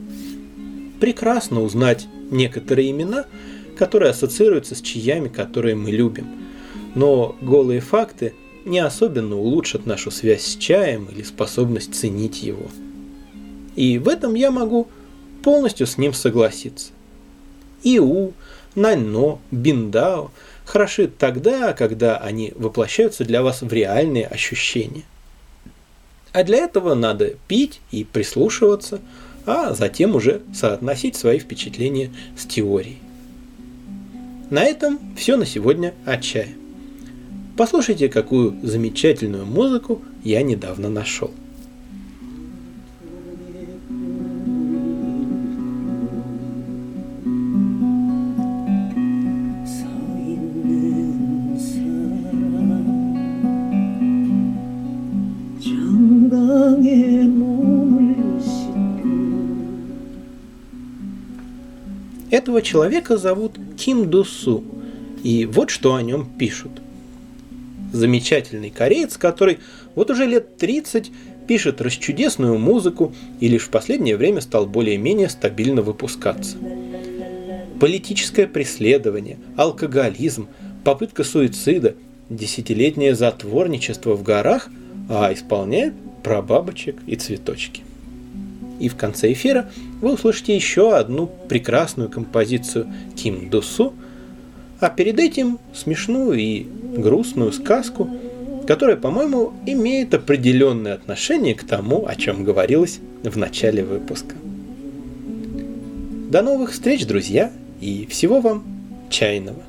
прекрасно 1.01 1.61
узнать 1.61 2.07
некоторые 2.29 2.91
имена, 2.91 3.25
которые 3.77 4.11
ассоциируются 4.11 4.75
с 4.75 4.81
чаями, 4.81 5.27
которые 5.27 5.75
мы 5.75 5.91
любим. 5.91 6.27
Но 6.95 7.35
голые 7.41 7.81
факты 7.81 8.33
не 8.63 8.79
особенно 8.79 9.37
улучшат 9.37 9.85
нашу 9.85 10.11
связь 10.11 10.45
с 10.45 10.55
чаем 10.55 11.05
или 11.05 11.23
способность 11.23 11.93
ценить 11.95 12.41
его. 12.43 12.67
И 13.75 13.97
в 13.97 14.07
этом 14.07 14.35
я 14.35 14.51
могу 14.51 14.87
полностью 15.43 15.87
с 15.87 15.97
ним 15.97 16.13
согласиться. 16.13 16.91
Иу, 17.83 18.33
Наньно, 18.75 19.39
Биндао 19.51 20.31
хороши 20.63 21.07
тогда, 21.07 21.73
когда 21.73 22.17
они 22.17 22.53
воплощаются 22.55 23.25
для 23.25 23.43
вас 23.43 23.61
в 23.61 23.73
реальные 23.73 24.27
ощущения. 24.27 25.03
А 26.33 26.43
для 26.43 26.59
этого 26.59 26.95
надо 26.95 27.33
пить 27.47 27.81
и 27.91 28.03
прислушиваться, 28.03 28.99
а 29.45 29.73
затем 29.73 30.15
уже 30.15 30.41
соотносить 30.53 31.15
свои 31.15 31.39
впечатления 31.39 32.11
с 32.37 32.45
теорией. 32.45 32.99
На 34.49 34.63
этом 34.63 34.99
все 35.15 35.37
на 35.37 35.45
сегодня 35.45 35.93
от 36.05 36.21
чая. 36.21 36.49
Послушайте, 37.57 38.09
какую 38.09 38.55
замечательную 38.63 39.45
музыку 39.45 40.01
я 40.23 40.41
недавно 40.41 40.89
нашел. 40.89 41.31
Этого 62.41 62.63
человека 62.63 63.17
зовут 63.17 63.59
Ким 63.77 64.09
Дусу, 64.09 64.63
и 65.23 65.45
вот 65.45 65.69
что 65.69 65.93
о 65.93 66.01
нем 66.01 66.25
пишут. 66.25 66.71
Замечательный 67.93 68.71
кореец, 68.71 69.15
который 69.17 69.59
вот 69.93 70.09
уже 70.09 70.25
лет 70.25 70.57
30 70.57 71.11
пишет 71.47 71.81
расчудесную 71.81 72.57
музыку 72.57 73.13
и 73.39 73.47
лишь 73.47 73.65
в 73.65 73.69
последнее 73.69 74.17
время 74.17 74.41
стал 74.41 74.65
более-менее 74.65 75.29
стабильно 75.29 75.83
выпускаться. 75.83 76.57
политическое 77.79 78.47
преследование, 78.47 79.37
алкоголизм, 79.55 80.47
попытка 80.83 81.23
суицида, 81.23 81.93
десятилетнее 82.31 83.13
затворничество 83.13 84.15
в 84.15 84.23
горах, 84.23 84.69
а 85.09 85.31
исполняет 85.31 85.93
про 86.23 86.41
бабочек 86.41 86.95
и 87.05 87.15
цветочки. 87.15 87.83
И 88.79 88.89
в 88.89 88.95
конце 88.95 89.31
эфира 89.31 89.69
вы 90.01 90.13
услышите 90.13 90.55
еще 90.55 90.95
одну 90.95 91.29
прекрасную 91.47 92.09
композицию 92.09 92.87
Ким 93.15 93.49
Дусу, 93.49 93.93
а 94.79 94.89
перед 94.89 95.19
этим 95.19 95.59
смешную 95.73 96.33
и 96.33 96.65
грустную 96.97 97.51
сказку, 97.51 98.09
которая, 98.67 98.97
по-моему, 98.97 99.53
имеет 99.65 100.13
определенное 100.13 100.95
отношение 100.95 101.55
к 101.55 101.63
тому, 101.63 102.07
о 102.07 102.15
чем 102.15 102.43
говорилось 102.43 102.99
в 103.23 103.37
начале 103.37 103.83
выпуска. 103.83 104.35
До 106.29 106.41
новых 106.41 106.71
встреч, 106.71 107.05
друзья, 107.05 107.51
и 107.79 108.07
всего 108.09 108.39
вам 108.39 108.63
чайного. 109.09 109.61